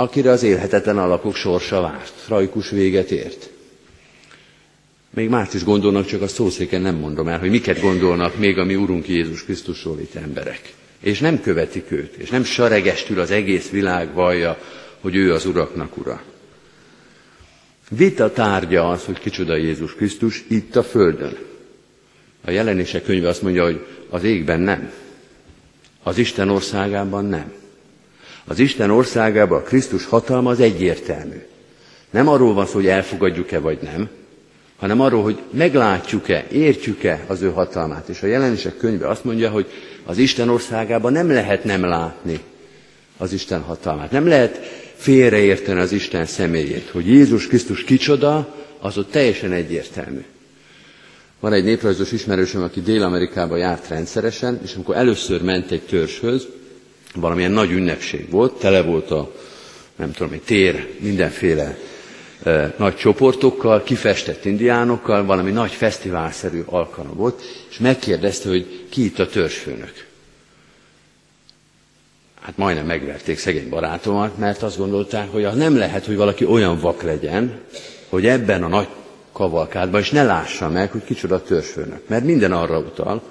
akire 0.00 0.30
az 0.30 0.42
élhetetlen 0.42 0.98
alakok 0.98 1.34
sorsa 1.34 1.80
várt, 1.80 2.12
tragikus 2.24 2.70
véget 2.70 3.10
ért. 3.10 3.50
Még 5.10 5.28
más 5.28 5.54
is 5.54 5.64
gondolnak, 5.64 6.06
csak 6.06 6.22
a 6.22 6.28
szószéken 6.28 6.80
nem 6.80 6.94
mondom 6.94 7.28
el, 7.28 7.38
hogy 7.38 7.50
miket 7.50 7.80
gondolnak 7.80 8.38
még 8.38 8.58
a 8.58 8.64
mi 8.64 8.74
Urunk 8.74 9.08
Jézus 9.08 9.44
Krisztusról 9.44 10.00
itt 10.00 10.14
emberek. 10.14 10.74
És 11.00 11.18
nem 11.18 11.40
követik 11.40 11.90
őt, 11.90 12.14
és 12.14 12.30
nem 12.30 12.44
saregestül 12.44 13.20
az 13.20 13.30
egész 13.30 13.70
világ 13.70 14.14
vallja, 14.14 14.58
hogy 15.00 15.16
ő 15.16 15.32
az 15.32 15.46
uraknak 15.46 15.96
ura. 15.96 16.22
Vita 17.90 18.32
tárgya 18.32 18.88
az, 18.88 19.04
hogy 19.04 19.18
kicsoda 19.18 19.56
Jézus 19.56 19.94
Krisztus 19.94 20.44
itt 20.48 20.76
a 20.76 20.82
Földön. 20.82 21.36
A 22.44 22.50
jelenések 22.50 23.02
könyve 23.02 23.28
azt 23.28 23.42
mondja, 23.42 23.64
hogy 23.64 23.86
az 24.08 24.24
égben 24.24 24.60
nem. 24.60 24.92
Az 26.02 26.18
Isten 26.18 26.48
országában 26.48 27.24
nem. 27.24 27.59
Az 28.44 28.58
Isten 28.58 28.90
országában 28.90 29.58
a 29.58 29.62
Krisztus 29.62 30.04
hatalma 30.04 30.50
az 30.50 30.60
egyértelmű. 30.60 31.42
Nem 32.10 32.28
arról 32.28 32.54
van 32.54 32.66
szó, 32.66 32.72
hogy 32.72 32.86
elfogadjuk-e 32.86 33.58
vagy 33.58 33.78
nem, 33.82 34.08
hanem 34.76 35.00
arról, 35.00 35.22
hogy 35.22 35.38
meglátjuk-e, 35.50 36.46
értjük-e 36.52 37.24
az 37.26 37.42
ő 37.42 37.50
hatalmát. 37.50 38.08
És 38.08 38.22
a 38.22 38.26
jelenések 38.26 38.76
könyve 38.76 39.08
azt 39.08 39.24
mondja, 39.24 39.50
hogy 39.50 39.66
az 40.04 40.18
Isten 40.18 40.48
országában 40.48 41.12
nem 41.12 41.30
lehet 41.30 41.64
nem 41.64 41.84
látni 41.84 42.40
az 43.16 43.32
Isten 43.32 43.60
hatalmát. 43.60 44.10
Nem 44.10 44.26
lehet 44.26 44.56
félreérteni 44.96 45.80
az 45.80 45.92
Isten 45.92 46.26
személyét. 46.26 46.88
Hogy 46.88 47.06
Jézus 47.06 47.46
Krisztus 47.46 47.84
kicsoda, 47.84 48.54
az 48.80 48.98
ott 48.98 49.10
teljesen 49.10 49.52
egyértelmű. 49.52 50.24
Van 51.40 51.52
egy 51.52 51.64
néprajzos 51.64 52.12
ismerősöm, 52.12 52.62
aki 52.62 52.80
Dél-Amerikába 52.80 53.56
járt 53.56 53.88
rendszeresen, 53.88 54.60
és 54.64 54.74
amikor 54.74 54.96
először 54.96 55.42
ment 55.42 55.70
egy 55.70 55.82
törzshöz, 55.82 56.46
valamilyen 57.14 57.50
nagy 57.50 57.70
ünnepség 57.70 58.30
volt, 58.30 58.58
tele 58.58 58.82
volt 58.82 59.10
a, 59.10 59.32
nem 59.96 60.12
tudom, 60.12 60.32
egy 60.32 60.42
tér 60.42 60.88
mindenféle 60.98 61.78
e, 62.42 62.74
nagy 62.78 62.96
csoportokkal, 62.96 63.82
kifestett 63.82 64.44
indiánokkal, 64.44 65.24
valami 65.24 65.50
nagy 65.50 65.70
fesztiválszerű 65.72 66.62
alkalom 66.66 67.16
volt, 67.16 67.42
és 67.70 67.78
megkérdezte, 67.78 68.48
hogy 68.48 68.86
ki 68.88 69.04
itt 69.04 69.18
a 69.18 69.26
törzsfőnök. 69.28 70.08
Hát 72.40 72.56
majdnem 72.56 72.86
megverték 72.86 73.38
szegény 73.38 73.68
barátomat, 73.68 74.38
mert 74.38 74.62
azt 74.62 74.78
gondolták, 74.78 75.32
hogy 75.32 75.44
az 75.44 75.56
nem 75.56 75.76
lehet, 75.76 76.06
hogy 76.06 76.16
valaki 76.16 76.44
olyan 76.44 76.80
vak 76.80 77.02
legyen, 77.02 77.60
hogy 78.08 78.26
ebben 78.26 78.62
a 78.62 78.68
nagy 78.68 78.88
kavalkádban, 79.32 80.00
és 80.00 80.10
ne 80.10 80.22
lássa 80.22 80.68
meg, 80.68 80.90
hogy 80.90 81.04
kicsoda 81.04 81.34
a 81.34 81.42
törzsfőnök. 81.42 82.08
Mert 82.08 82.24
minden 82.24 82.52
arra 82.52 82.78
utal, 82.78 83.22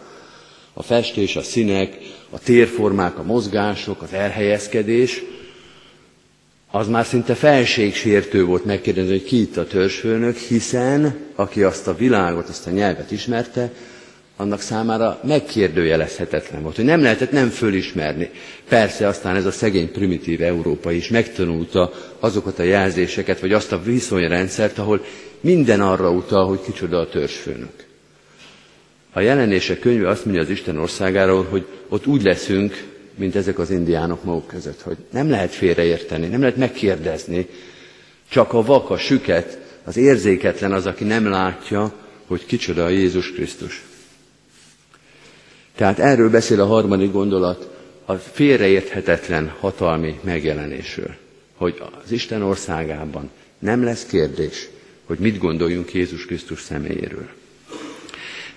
a 0.79 0.83
festés, 0.83 1.35
a 1.35 1.41
színek, 1.41 1.97
a 2.29 2.39
térformák, 2.39 3.17
a 3.17 3.23
mozgások, 3.23 4.01
az 4.01 4.13
elhelyezkedés, 4.13 5.21
az 6.71 6.87
már 6.87 7.05
szinte 7.05 7.33
felségsértő 7.33 8.45
volt 8.45 8.65
megkérdezni, 8.65 9.09
hogy 9.11 9.23
ki 9.23 9.39
itt 9.41 9.57
a 9.57 9.67
törzsfőnök, 9.67 10.37
hiszen 10.37 11.17
aki 11.35 11.63
azt 11.63 11.87
a 11.87 11.95
világot, 11.95 12.49
azt 12.49 12.67
a 12.67 12.69
nyelvet 12.71 13.11
ismerte, 13.11 13.71
annak 14.35 14.61
számára 14.61 15.19
megkérdőjelezhetetlen 15.23 16.61
volt, 16.61 16.75
hogy 16.75 16.85
nem 16.85 17.01
lehetett 17.01 17.31
nem 17.31 17.49
fölismerni. 17.49 18.29
Persze 18.69 19.07
aztán 19.07 19.35
ez 19.35 19.45
a 19.45 19.51
szegény 19.51 19.91
primitív 19.91 20.41
Európa 20.41 20.91
is 20.91 21.07
megtanulta 21.09 21.91
azokat 22.19 22.59
a 22.59 22.63
jelzéseket, 22.63 23.39
vagy 23.39 23.53
azt 23.53 23.71
a 23.71 23.81
viszonyrendszert, 23.83 24.77
ahol 24.77 25.01
minden 25.41 25.81
arra 25.81 26.11
utal, 26.11 26.47
hogy 26.47 26.61
kicsoda 26.61 26.99
a 26.99 27.09
törzsfőnök. 27.09 27.87
A 29.11 29.19
jelenések 29.19 29.79
könyve 29.79 30.09
azt 30.09 30.25
mondja 30.25 30.43
az 30.43 30.49
Isten 30.49 30.77
országáról, 30.77 31.43
hogy 31.43 31.65
ott 31.87 32.07
úgy 32.07 32.23
leszünk, 32.23 32.87
mint 33.15 33.35
ezek 33.35 33.59
az 33.59 33.69
indiánok 33.69 34.23
maguk 34.23 34.47
között, 34.47 34.81
hogy 34.81 34.97
nem 35.11 35.29
lehet 35.29 35.53
félreérteni, 35.53 36.27
nem 36.27 36.39
lehet 36.39 36.55
megkérdezni, 36.55 37.47
csak 38.29 38.53
a 38.53 38.63
vak, 38.63 38.89
a 38.89 38.97
süket, 38.97 39.59
az 39.83 39.97
érzéketlen 39.97 40.73
az, 40.73 40.85
aki 40.85 41.03
nem 41.03 41.29
látja, 41.29 41.93
hogy 42.27 42.45
kicsoda 42.45 42.85
a 42.85 42.89
Jézus 42.89 43.31
Krisztus. 43.31 43.83
Tehát 45.75 45.99
erről 45.99 46.29
beszél 46.29 46.61
a 46.61 46.65
harmadik 46.65 47.11
gondolat, 47.11 47.69
a 48.05 48.13
félreérthetetlen 48.13 49.53
hatalmi 49.59 50.19
megjelenésről, 50.23 51.15
hogy 51.55 51.81
az 52.03 52.11
Isten 52.11 52.41
országában 52.41 53.29
nem 53.59 53.83
lesz 53.83 54.05
kérdés, 54.05 54.69
hogy 55.05 55.17
mit 55.17 55.37
gondoljunk 55.37 55.93
Jézus 55.93 56.25
Krisztus 56.25 56.61
személyéről. 56.61 57.29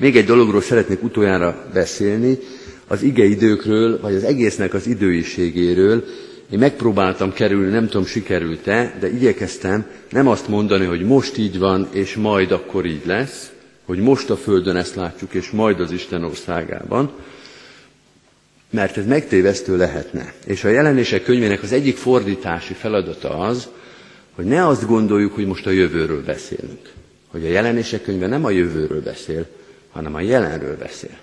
Még 0.03 0.17
egy 0.17 0.25
dologról 0.25 0.61
szeretnék 0.61 1.03
utoljára 1.03 1.71
beszélni, 1.73 2.39
az 2.87 3.03
ige 3.03 3.25
időkről, 3.25 4.01
vagy 4.01 4.15
az 4.15 4.25
egésznek 4.25 4.75
az 4.75 4.87
időiségéről. 4.87 6.05
Én 6.51 6.59
megpróbáltam 6.59 7.33
kerülni, 7.33 7.71
nem 7.71 7.87
tudom, 7.87 8.07
sikerült-e, 8.07 8.97
de 9.01 9.11
igyekeztem 9.11 9.87
nem 10.11 10.29
azt 10.29 10.49
mondani, 10.49 10.85
hogy 10.85 11.05
most 11.05 11.39
így 11.39 11.59
van, 11.59 11.89
és 11.93 12.15
majd 12.15 12.53
akkor 12.53 12.87
így 12.87 13.03
lesz, 13.05 13.51
hogy 13.85 13.99
most 13.99 14.31
a 14.31 14.37
Földön 14.37 14.77
ezt 14.77 14.95
látjuk, 14.95 15.35
és 15.35 15.51
majd 15.51 15.81
az 15.81 15.93
Isten 15.93 16.25
országában, 16.25 17.13
mert 18.71 18.97
ez 18.97 19.07
megtévesztő 19.07 19.77
lehetne. 19.77 20.33
És 20.47 20.65
a 20.65 20.69
jelenések 20.69 21.23
könyvének 21.23 21.63
az 21.63 21.73
egyik 21.73 21.97
fordítási 21.97 22.75
feladata 22.75 23.39
az, 23.39 23.69
hogy 24.35 24.45
ne 24.45 24.67
azt 24.67 24.87
gondoljuk, 24.87 25.35
hogy 25.35 25.47
most 25.47 25.67
a 25.67 25.71
jövőről 25.71 26.23
beszélünk. 26.25 26.91
Hogy 27.29 27.45
a 27.45 27.51
jelenések 27.51 28.03
könyve 28.03 28.27
nem 28.27 28.45
a 28.45 28.51
jövőről 28.51 29.03
beszél, 29.03 29.47
hanem 29.93 30.15
a 30.15 30.21
jelenről 30.21 30.77
beszél. 30.77 31.17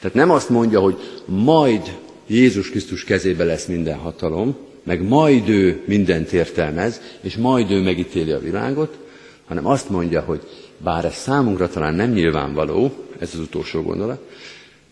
Tehát 0.00 0.16
nem 0.16 0.30
azt 0.30 0.48
mondja, 0.48 0.80
hogy 0.80 0.96
majd 1.24 1.96
Jézus 2.26 2.70
Krisztus 2.70 3.04
kezébe 3.04 3.44
lesz 3.44 3.66
minden 3.66 3.96
hatalom, 3.96 4.56
meg 4.82 5.02
majd 5.02 5.48
ő 5.48 5.82
mindent 5.84 6.32
értelmez, 6.32 7.00
és 7.20 7.36
majd 7.36 7.70
ő 7.70 7.80
megítéli 7.80 8.30
a 8.30 8.40
világot, 8.40 8.98
hanem 9.46 9.66
azt 9.66 9.88
mondja, 9.88 10.20
hogy 10.20 10.40
bár 10.78 11.04
ez 11.04 11.14
számunkra 11.14 11.68
talán 11.68 11.94
nem 11.94 12.10
nyilvánvaló, 12.10 12.92
ez 13.18 13.30
az 13.32 13.40
utolsó 13.40 13.82
gondolat, 13.82 14.20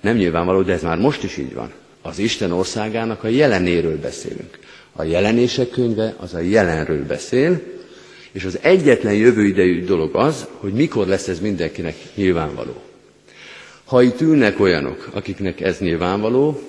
nem 0.01 0.17
nyilvánvaló, 0.17 0.63
de 0.63 0.73
ez 0.73 0.83
már 0.83 0.99
most 0.99 1.23
is 1.23 1.37
így 1.37 1.55
van. 1.55 1.73
Az 2.03 2.19
Isten 2.19 2.53
országának 2.53 3.25
a 3.25 3.29
jelenéről 3.29 3.99
beszélünk. 3.99 4.59
A 4.93 5.03
jelenések 5.03 5.69
könyve 5.69 6.15
az 6.19 6.35
a 6.35 6.41
jelenről 6.41 7.07
beszél, 7.07 7.61
és 8.33 8.45
az 8.45 8.59
egyetlen 8.63 9.15
jövő 9.15 9.45
idejű 9.45 9.85
dolog 9.85 10.15
az, 10.15 10.47
hogy 10.59 10.73
mikor 10.73 11.07
lesz 11.07 11.29
ez 11.29 11.41
mindenkinek 11.41 11.97
nyilvánvaló. 12.15 12.90
Ha 13.91 14.03
itt 14.03 14.21
ülnek 14.21 14.61
olyanok, 14.61 15.09
akiknek 15.13 15.61
ez 15.61 15.79
nyilvánvaló, 15.79 16.61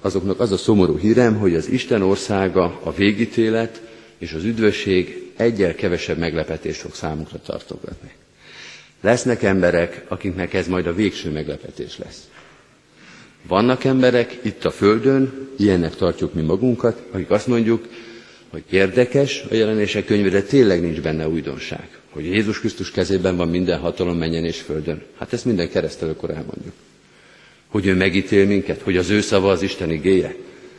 azoknak 0.00 0.40
az 0.40 0.52
a 0.52 0.56
szomorú 0.56 0.96
hírem, 0.98 1.36
hogy 1.38 1.54
az 1.54 1.68
Isten 1.68 2.02
országa, 2.02 2.80
a 2.82 2.92
végítélet 2.94 3.82
és 4.18 4.32
az 4.32 4.44
üdvösség 4.44 5.30
egyel 5.36 5.74
kevesebb 5.74 6.18
meglepetést 6.18 6.80
fog 6.80 6.94
számukra 6.94 7.38
tartogatni. 7.46 8.10
Lesznek 9.00 9.42
emberek, 9.42 10.04
akiknek 10.08 10.54
ez 10.54 10.68
majd 10.68 10.86
a 10.86 10.94
végső 10.94 11.30
meglepetés 11.30 11.98
lesz. 11.98 12.28
Vannak 13.48 13.84
emberek 13.84 14.38
itt 14.42 14.64
a 14.64 14.70
Földön, 14.70 15.48
ilyennek 15.58 15.94
tartjuk 15.96 16.34
mi 16.34 16.42
magunkat, 16.42 17.02
akik 17.10 17.30
azt 17.30 17.46
mondjuk, 17.46 17.88
hogy 18.54 18.64
érdekes 18.70 19.44
a 19.50 19.54
jelenések 19.54 20.04
könyve, 20.04 20.28
de 20.28 20.42
tényleg 20.42 20.80
nincs 20.80 21.00
benne 21.00 21.28
újdonság. 21.28 21.88
Hogy 22.10 22.24
Jézus 22.24 22.58
Krisztus 22.58 22.90
kezében 22.90 23.36
van 23.36 23.48
minden 23.48 23.78
hatalom 23.78 24.16
menjen 24.18 24.44
és 24.44 24.60
földön. 24.60 25.02
Hát 25.18 25.32
ezt 25.32 25.44
minden 25.44 25.68
keresztelőkor 25.70 26.30
elmondjuk. 26.30 26.72
Hogy 27.68 27.86
ő 27.86 27.94
megítél 27.94 28.46
minket, 28.46 28.80
hogy 28.82 28.96
az 28.96 29.10
ő 29.10 29.20
szava 29.20 29.50
az 29.50 29.62
Isten 29.62 29.90
igéje. 29.90 30.34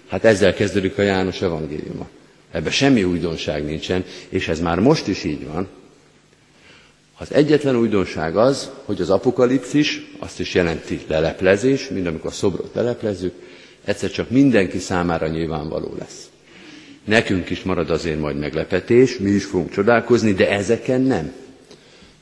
Hát 0.07 0.25
ezzel 0.25 0.53
kezdődik 0.53 0.97
a 0.97 1.01
János 1.01 1.41
evangéliuma. 1.41 2.07
Ebben 2.51 2.71
semmi 2.71 3.03
újdonság 3.03 3.65
nincsen, 3.65 4.03
és 4.29 4.47
ez 4.47 4.59
már 4.59 4.79
most 4.79 5.07
is 5.07 5.23
így 5.23 5.47
van. 5.47 5.67
Az 7.17 7.33
egyetlen 7.33 7.75
újdonság 7.75 8.38
az, 8.38 8.69
hogy 8.85 9.01
az 9.01 9.09
apokalipszis 9.09 10.01
azt 10.19 10.39
is 10.39 10.53
jelenti 10.53 10.99
leleplezés, 11.07 11.88
mint 11.89 12.07
amikor 12.07 12.29
a 12.29 12.33
szobrot 12.33 12.73
leleplezzük, 12.73 13.33
egyszer 13.85 14.11
csak 14.11 14.29
mindenki 14.29 14.77
számára 14.77 15.27
nyilvánvaló 15.27 15.95
lesz. 15.99 16.29
Nekünk 17.06 17.49
is 17.49 17.63
marad 17.63 17.89
azért 17.89 18.19
majd 18.19 18.37
meglepetés, 18.37 19.17
mi 19.17 19.29
is 19.29 19.45
fogunk 19.45 19.71
csodálkozni, 19.71 20.33
de 20.33 20.49
ezeken 20.49 21.01
nem. 21.01 21.31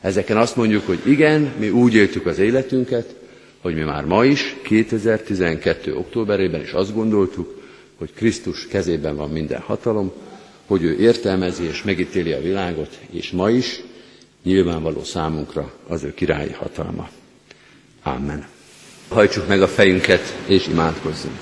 Ezeken 0.01 0.37
azt 0.37 0.55
mondjuk, 0.55 0.85
hogy 0.85 0.99
igen, 1.05 1.53
mi 1.59 1.69
úgy 1.69 1.93
éltük 1.93 2.25
az 2.25 2.39
életünket, 2.39 3.15
hogy 3.61 3.73
mi 3.75 3.81
már 3.81 4.05
ma 4.05 4.25
is, 4.25 4.55
2012. 4.63 5.95
októberében 5.95 6.61
is 6.61 6.71
azt 6.71 6.93
gondoltuk, 6.93 7.61
hogy 7.97 8.13
Krisztus 8.13 8.67
kezében 8.67 9.15
van 9.15 9.29
minden 9.29 9.59
hatalom, 9.59 10.11
hogy 10.65 10.83
ő 10.83 10.97
értelmezi 10.99 11.63
és 11.63 11.83
megítéli 11.83 12.31
a 12.31 12.41
világot, 12.41 12.99
és 13.11 13.31
ma 13.31 13.49
is 13.49 13.81
nyilvánvaló 14.43 15.03
számunkra 15.03 15.73
az 15.87 16.03
ő 16.03 16.13
királyi 16.13 16.51
hatalma. 16.51 17.09
Amen. 18.03 18.47
Hajtsuk 19.07 19.47
meg 19.47 19.61
a 19.61 19.67
fejünket 19.67 20.37
és 20.47 20.67
imádkozzunk. 20.67 21.39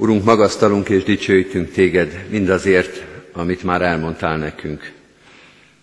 Urunk, 0.00 0.24
magasztalunk 0.24 0.88
és 0.88 1.02
dicsőítünk 1.02 1.70
téged 1.70 2.24
mindazért, 2.30 3.04
amit 3.32 3.62
már 3.62 3.82
elmondtál 3.82 4.36
nekünk, 4.36 4.92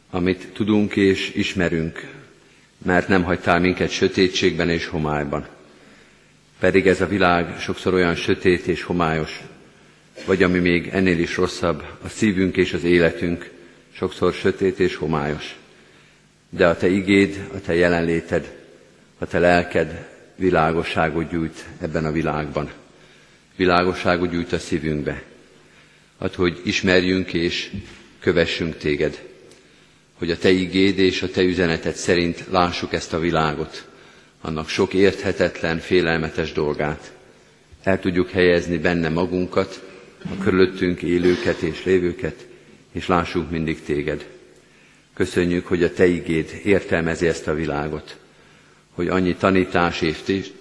amit 0.10 0.48
tudunk 0.54 0.96
és 0.96 1.32
ismerünk, 1.34 2.08
mert 2.86 3.08
nem 3.08 3.24
hagytál 3.24 3.60
minket 3.60 3.90
sötétségben 3.90 4.70
és 4.70 4.88
homályban. 4.88 5.48
Pedig 6.60 6.88
ez 6.88 7.02
a 7.02 7.08
világ 7.08 7.60
sokszor 7.60 7.94
olyan 7.94 8.16
sötét 8.16 8.68
és 8.68 8.84
homályos, 8.84 9.44
vagy 10.26 10.44
ami 10.44 10.60
még 10.60 10.88
ennél 10.88 11.20
is 11.20 11.38
rosszabb, 11.38 11.84
a 12.04 12.08
szívünk 12.08 12.58
és 12.58 12.74
az 12.74 12.84
életünk 12.84 13.50
sokszor 13.92 14.34
sötét 14.34 14.80
és 14.80 14.96
homályos. 14.96 15.56
De 16.50 16.68
a 16.68 16.78
Te 16.78 16.88
igéd, 16.88 17.48
a 17.54 17.62
Te 17.62 17.76
jelenléted, 17.76 18.56
a 19.18 19.26
Te 19.26 19.40
lelked 19.40 20.08
világosságot 20.36 21.30
gyújt 21.30 21.66
ebben 21.82 22.06
a 22.06 22.12
világban. 22.12 22.70
Világosságot 23.56 24.30
gyújt 24.32 24.52
a 24.54 24.60
szívünkbe. 24.60 25.24
Ad, 26.18 26.34
hogy 26.34 26.62
ismerjünk 26.64 27.34
és 27.34 27.72
kövessünk 28.20 28.78
Téged. 28.78 29.22
Hogy 30.14 30.32
a 30.32 30.38
Te 30.38 30.50
igéd 30.50 31.00
és 31.00 31.22
a 31.22 31.30
Te 31.30 31.42
üzeneted 31.42 31.96
szerint 31.96 32.44
lássuk 32.50 32.94
ezt 32.94 33.14
a 33.14 33.20
világot, 33.20 33.88
annak 34.42 34.70
sok 34.70 34.94
érthetetlen, 34.94 35.80
félelmetes 35.80 36.52
dolgát. 36.52 37.14
El 37.84 38.00
tudjuk 38.00 38.30
helyezni 38.30 38.78
benne 38.78 39.10
magunkat, 39.10 39.84
a 40.24 40.44
körülöttünk 40.44 41.02
élőket 41.02 41.62
és 41.62 41.84
lévőket, 41.84 42.46
és 42.92 43.08
lássunk 43.08 43.52
mindig 43.52 43.82
téged. 43.84 44.26
Köszönjük, 45.14 45.68
hogy 45.68 45.84
a 45.84 45.94
te 45.94 46.06
igéd 46.08 46.62
értelmezi 46.64 47.28
ezt 47.28 47.48
a 47.48 47.54
világot, 47.54 48.18
hogy 48.94 49.08
annyi 49.08 49.36
tanítás 49.36 50.02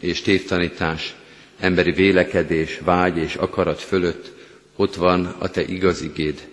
és 0.01 0.23
tévtanítás, 0.23 1.15
emberi 1.59 1.93
vélekedés, 1.93 2.81
vágy 2.85 3.17
és 3.17 3.35
akarat 3.35 3.81
fölött 3.81 4.33
ott 4.77 4.95
van 4.95 5.27
a 5.39 5.49
te 5.49 5.63
igaz 5.63 6.03
igéd, 6.03 6.49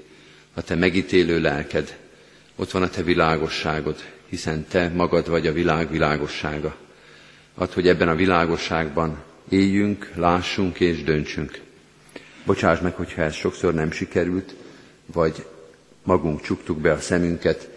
a 0.53 0.61
te 0.61 0.75
megítélő 0.75 1.39
lelked, 1.41 1.97
ott 2.55 2.71
van 2.71 2.81
a 2.81 2.89
te 2.89 3.03
világosságod, 3.03 3.95
hiszen 4.29 4.65
te 4.69 4.89
magad 4.95 5.29
vagy 5.29 5.47
a 5.47 5.53
világ 5.53 5.91
világossága. 5.91 6.75
Add, 7.55 7.73
hogy 7.73 7.87
ebben 7.87 8.07
a 8.07 8.15
világosságban 8.15 9.23
éljünk, 9.49 10.11
lássunk 10.15 10.79
és 10.79 11.03
döntsünk. 11.03 11.59
Bocsáss 12.45 12.79
meg, 12.79 12.95
hogyha 12.95 13.21
ez 13.21 13.33
sokszor 13.33 13.73
nem 13.73 13.91
sikerült, 13.91 14.55
vagy 15.05 15.45
magunk 16.03 16.41
csuktuk 16.41 16.79
be 16.79 16.91
a 16.91 16.99
szemünket, 16.99 17.69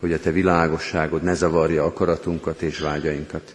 hogy 0.00 0.12
a 0.12 0.20
Te 0.20 0.30
világosságod 0.30 1.22
ne 1.22 1.34
zavarja 1.34 1.84
akaratunkat 1.84 2.62
és 2.62 2.78
vágyainkat. 2.78 3.54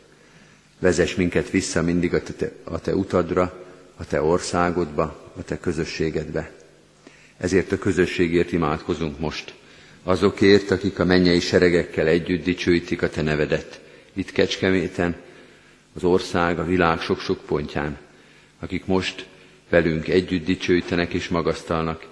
Vezess 0.80 1.16
minket 1.16 1.50
vissza 1.50 1.82
mindig 1.82 2.14
a 2.14 2.24
te, 2.24 2.52
a 2.64 2.80
te 2.80 2.96
utadra, 2.96 3.68
a 4.00 4.06
Te 4.06 4.22
országodba, 4.22 5.32
a 5.38 5.44
Te 5.44 5.60
közösségedbe. 5.60 6.52
Ezért 7.38 7.72
a 7.72 7.78
közösségért 7.78 8.52
imádkozunk 8.52 9.20
most. 9.20 9.54
Azokért, 10.04 10.72
akik 10.72 11.00
a 11.00 11.06
mennyei 11.06 11.40
seregekkel 11.40 12.08
együtt 12.08 12.44
dicsőítik 12.44 13.02
a 13.02 13.10
Te 13.10 13.22
nevedet. 13.22 13.82
Itt 14.14 14.32
Kecskeméten, 14.32 15.16
az 15.96 16.04
ország, 16.04 16.60
a 16.60 16.66
világ 16.66 17.00
sok-sok 17.00 17.40
pontján, 17.46 17.98
akik 18.60 18.86
most 18.86 19.28
velünk 19.70 20.08
együtt 20.08 20.46
dicsőítenek 20.46 21.14
és 21.14 21.28
magasztalnak, 21.28 22.08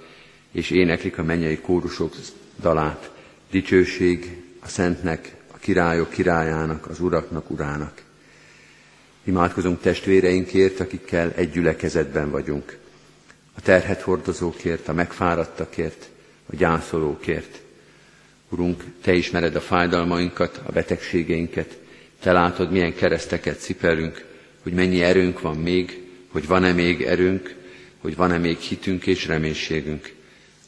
és 0.51 0.69
éneklik 0.69 1.17
a 1.17 1.23
mennyei 1.23 1.57
kórusok 1.59 2.15
dalát. 2.61 3.11
Dicsőség 3.51 4.37
a 4.59 4.67
Szentnek, 4.67 5.35
a 5.53 5.57
királyok 5.57 6.09
királyának, 6.09 6.87
az 6.87 6.99
uraknak 6.99 7.49
urának. 7.49 8.01
Imádkozunk 9.27 9.81
testvéreinkért, 9.81 10.79
akikkel 10.79 11.31
egy 11.35 11.51
gyülekezetben 11.51 12.31
vagyunk. 12.31 12.77
A 13.55 13.61
terhet 13.61 14.01
hordozókért, 14.01 14.87
a 14.87 14.93
megfáradtakért, 14.93 16.09
a 16.45 16.55
gyászolókért. 16.55 17.61
Urunk, 18.49 18.83
Te 19.01 19.13
ismered 19.13 19.55
a 19.55 19.61
fájdalmainkat, 19.61 20.61
a 20.65 20.71
betegségeinket, 20.71 21.77
Te 22.19 22.31
látod, 22.31 22.71
milyen 22.71 22.95
kereszteket 22.95 23.59
cipelünk, 23.59 24.25
hogy 24.63 24.73
mennyi 24.73 25.01
erőnk 25.01 25.41
van 25.41 25.57
még, 25.57 26.01
hogy 26.27 26.47
van-e 26.47 26.71
még 26.73 27.01
erőnk, 27.01 27.55
hogy 27.97 28.15
van-e 28.15 28.37
még 28.37 28.57
hitünk 28.57 29.07
és 29.07 29.25
reménységünk. 29.27 30.13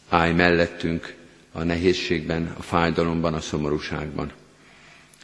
Állj 0.10 0.34
mellettünk 0.34 1.14
a 1.52 1.64
nehézségben, 1.64 2.56
a 2.58 2.62
fájdalomban, 2.62 3.34
a 3.34 3.42
szomorúságban. 3.42 4.32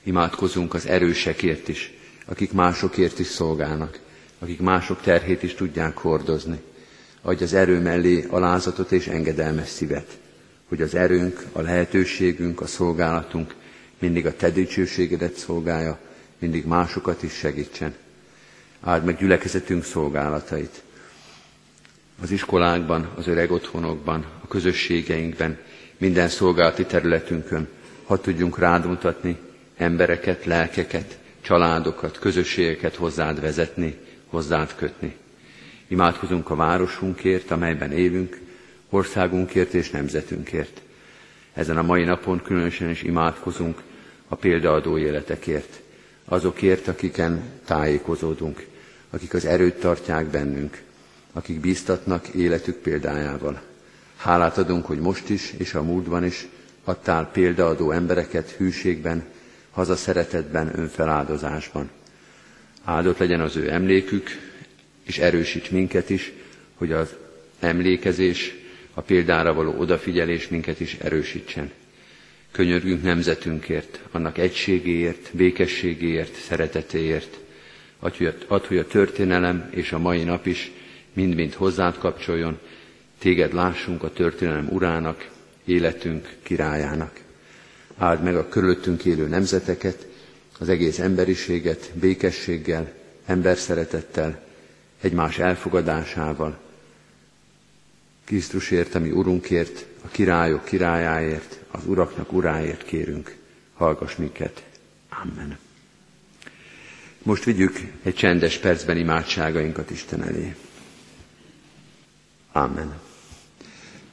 Imádkozunk 0.04 0.74
az 0.74 0.88
erősekért 0.88 1.68
is, 1.68 1.95
akik 2.26 2.52
másokért 2.54 3.20
is 3.20 3.28
szolgálnak, 3.28 4.00
akik 4.40 4.60
mások 4.62 5.02
terhét 5.02 5.44
is 5.44 5.54
tudják 5.54 5.98
hordozni. 5.98 6.62
Adj 7.22 7.44
az 7.44 7.54
erő 7.54 7.80
mellé 7.80 8.26
alázatot 8.30 8.92
és 8.92 9.08
engedelmes 9.08 9.68
szívet, 9.70 10.18
hogy 10.68 10.82
az 10.82 10.96
erőnk, 10.96 11.44
a 11.52 11.62
lehetőségünk, 11.62 12.62
a 12.62 12.68
szolgálatunk 12.68 13.56
mindig 14.00 14.26
a 14.26 14.36
te 14.36 14.50
dicsőségedet 14.50 15.36
szolgálja, 15.36 16.00
mindig 16.40 16.66
másokat 16.66 17.24
is 17.24 17.34
segítsen. 17.34 17.94
Áld 18.82 19.04
meg 19.04 19.18
gyülekezetünk 19.18 19.84
szolgálatait. 19.84 20.82
Az 22.22 22.32
iskolákban, 22.32 23.12
az 23.16 23.28
öreg 23.28 23.52
otthonokban, 23.52 24.26
a 24.44 24.48
közösségeinkben, 24.48 25.58
minden 25.98 26.28
szolgálati 26.30 26.86
területünkön, 26.86 27.68
ha 28.06 28.22
tudjunk 28.22 28.58
rád 28.60 28.86
mutatni 28.86 29.38
embereket, 29.78 30.46
lelkeket, 30.46 31.18
családokat, 31.46 32.20
közösségeket 32.20 32.96
hozzád 32.96 33.42
vezetni, 33.42 33.98
hozzád 34.28 34.76
kötni. 34.76 35.16
Imádkozunk 35.88 36.50
a 36.50 36.56
városunkért, 36.56 37.52
amelyben 37.52 37.92
élünk, 37.92 38.40
országunkért 38.90 39.74
és 39.74 39.90
nemzetünkért. 39.90 40.82
Ezen 41.54 41.78
a 41.78 41.82
mai 41.82 42.04
napon 42.04 42.42
különösen 42.42 42.90
is 42.90 43.04
imádkozunk 43.04 43.82
a 44.28 44.36
példaadó 44.36 44.98
életekért, 44.98 45.82
azokért, 46.26 46.88
akiken 46.88 47.44
tájékozódunk, 47.66 48.66
akik 49.10 49.34
az 49.34 49.46
erőt 49.46 49.80
tartják 49.80 50.26
bennünk, 50.26 50.82
akik 51.34 51.60
bíztatnak 51.60 52.28
életük 52.28 52.76
példájával. 52.76 53.62
Hálát 54.16 54.58
adunk, 54.58 54.86
hogy 54.86 55.00
most 55.00 55.30
is 55.30 55.54
és 55.58 55.74
a 55.74 55.84
múltban 55.84 56.24
is 56.24 56.48
adtál 56.84 57.30
példaadó 57.32 57.92
embereket 57.92 58.50
hűségben, 58.50 59.24
hazaszeretetben, 59.76 60.80
önfeláldozásban. 60.80 61.90
Áldott 62.84 63.18
legyen 63.18 63.42
az 63.42 63.56
ő 63.56 63.72
emlékük, 63.72 64.30
és 65.04 65.18
erősíts 65.18 65.70
minket 65.70 66.10
is, 66.10 66.32
hogy 66.76 66.92
az 66.92 67.16
emlékezés, 67.60 68.56
a 68.94 69.02
példára 69.02 69.54
való 69.54 69.74
odafigyelés 69.78 70.48
minket 70.48 70.80
is 70.80 70.94
erősítsen. 70.94 71.72
Könyörgünk 72.52 73.04
nemzetünkért, 73.04 74.00
annak 74.12 74.38
egységéért, 74.38 75.30
békességéért, 75.34 76.36
szeretetéért. 76.36 77.38
Add, 78.00 78.68
hogy 78.68 78.78
a 78.78 78.88
történelem 78.88 79.70
és 79.74 79.92
a 79.92 80.00
mai 80.00 80.24
nap 80.24 80.46
is 80.46 80.72
mind-mind 81.14 81.54
hozzád 81.54 81.98
kapcsoljon, 81.98 82.60
téged 83.20 83.54
lássunk 83.54 84.04
a 84.04 84.12
történelem 84.12 84.68
urának, 84.72 85.30
életünk 85.66 86.36
királyának. 86.44 87.25
Áld 87.98 88.24
meg 88.24 88.36
a 88.36 88.50
körülöttünk 88.50 89.06
élő 89.06 89.28
nemzeteket, 89.28 90.08
az 90.60 90.70
egész 90.70 91.00
emberiséget 91.00 91.92
békességgel, 91.94 92.92
emberszeretettel, 93.26 94.42
egymás 95.02 95.40
elfogadásával, 95.40 96.58
Krisztusért, 98.26 98.96
ami 98.96 99.12
Urunkért, 99.12 99.86
a 100.02 100.08
királyok 100.08 100.66
királyáért, 100.66 101.60
az 101.72 101.82
uraknak 101.86 102.34
uráért 102.34 102.84
kérünk, 102.84 103.36
hallgass 103.74 104.16
minket. 104.16 104.64
Amen. 105.10 105.58
Most 107.24 107.44
vigyük 107.44 107.80
egy 108.04 108.16
csendes 108.16 108.58
percben 108.58 108.98
imádságainkat 108.98 109.90
Isten 109.90 110.24
elé. 110.24 110.56
Amen. 112.52 112.94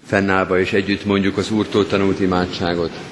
Fennállva 0.04 0.60
és 0.60 0.72
együtt 0.72 1.04
mondjuk 1.04 1.36
az 1.36 1.50
Úrtól 1.50 1.86
tanult 1.86 2.20
imádságot. 2.20 3.11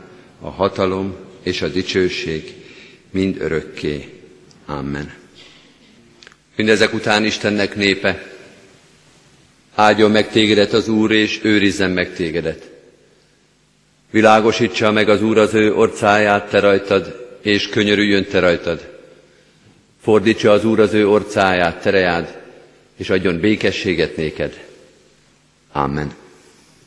a 0.41 0.49
hatalom 0.49 1.15
és 1.43 1.61
a 1.61 1.67
dicsőség 1.67 2.53
mind 3.09 3.41
örökké. 3.41 4.09
Amen. 4.65 5.13
Mindezek 6.55 6.93
után 6.93 7.25
Istennek 7.25 7.75
népe, 7.75 8.23
áldjon 9.75 10.11
meg 10.11 10.29
tégedet 10.29 10.73
az 10.73 10.87
Úr, 10.87 11.11
és 11.11 11.39
őrizzen 11.43 11.91
meg 11.91 12.13
tégedet. 12.15 12.69
Világosítsa 14.11 14.91
meg 14.91 15.09
az 15.09 15.23
Úr 15.23 15.37
az 15.37 15.53
ő 15.53 15.73
orcáját 15.73 16.49
te 16.49 16.59
rajtad, 16.59 17.37
és 17.41 17.69
könyörüljön 17.69 18.25
te 18.25 18.39
rajtad. 18.39 18.99
Fordítsa 20.01 20.51
az 20.51 20.65
Úr 20.65 20.79
az 20.79 20.93
ő 20.93 21.07
orcáját, 21.07 21.81
terejád, 21.81 22.41
és 22.95 23.09
adjon 23.09 23.39
békességet 23.39 24.15
néked. 24.15 24.65
Amen. 25.71 26.13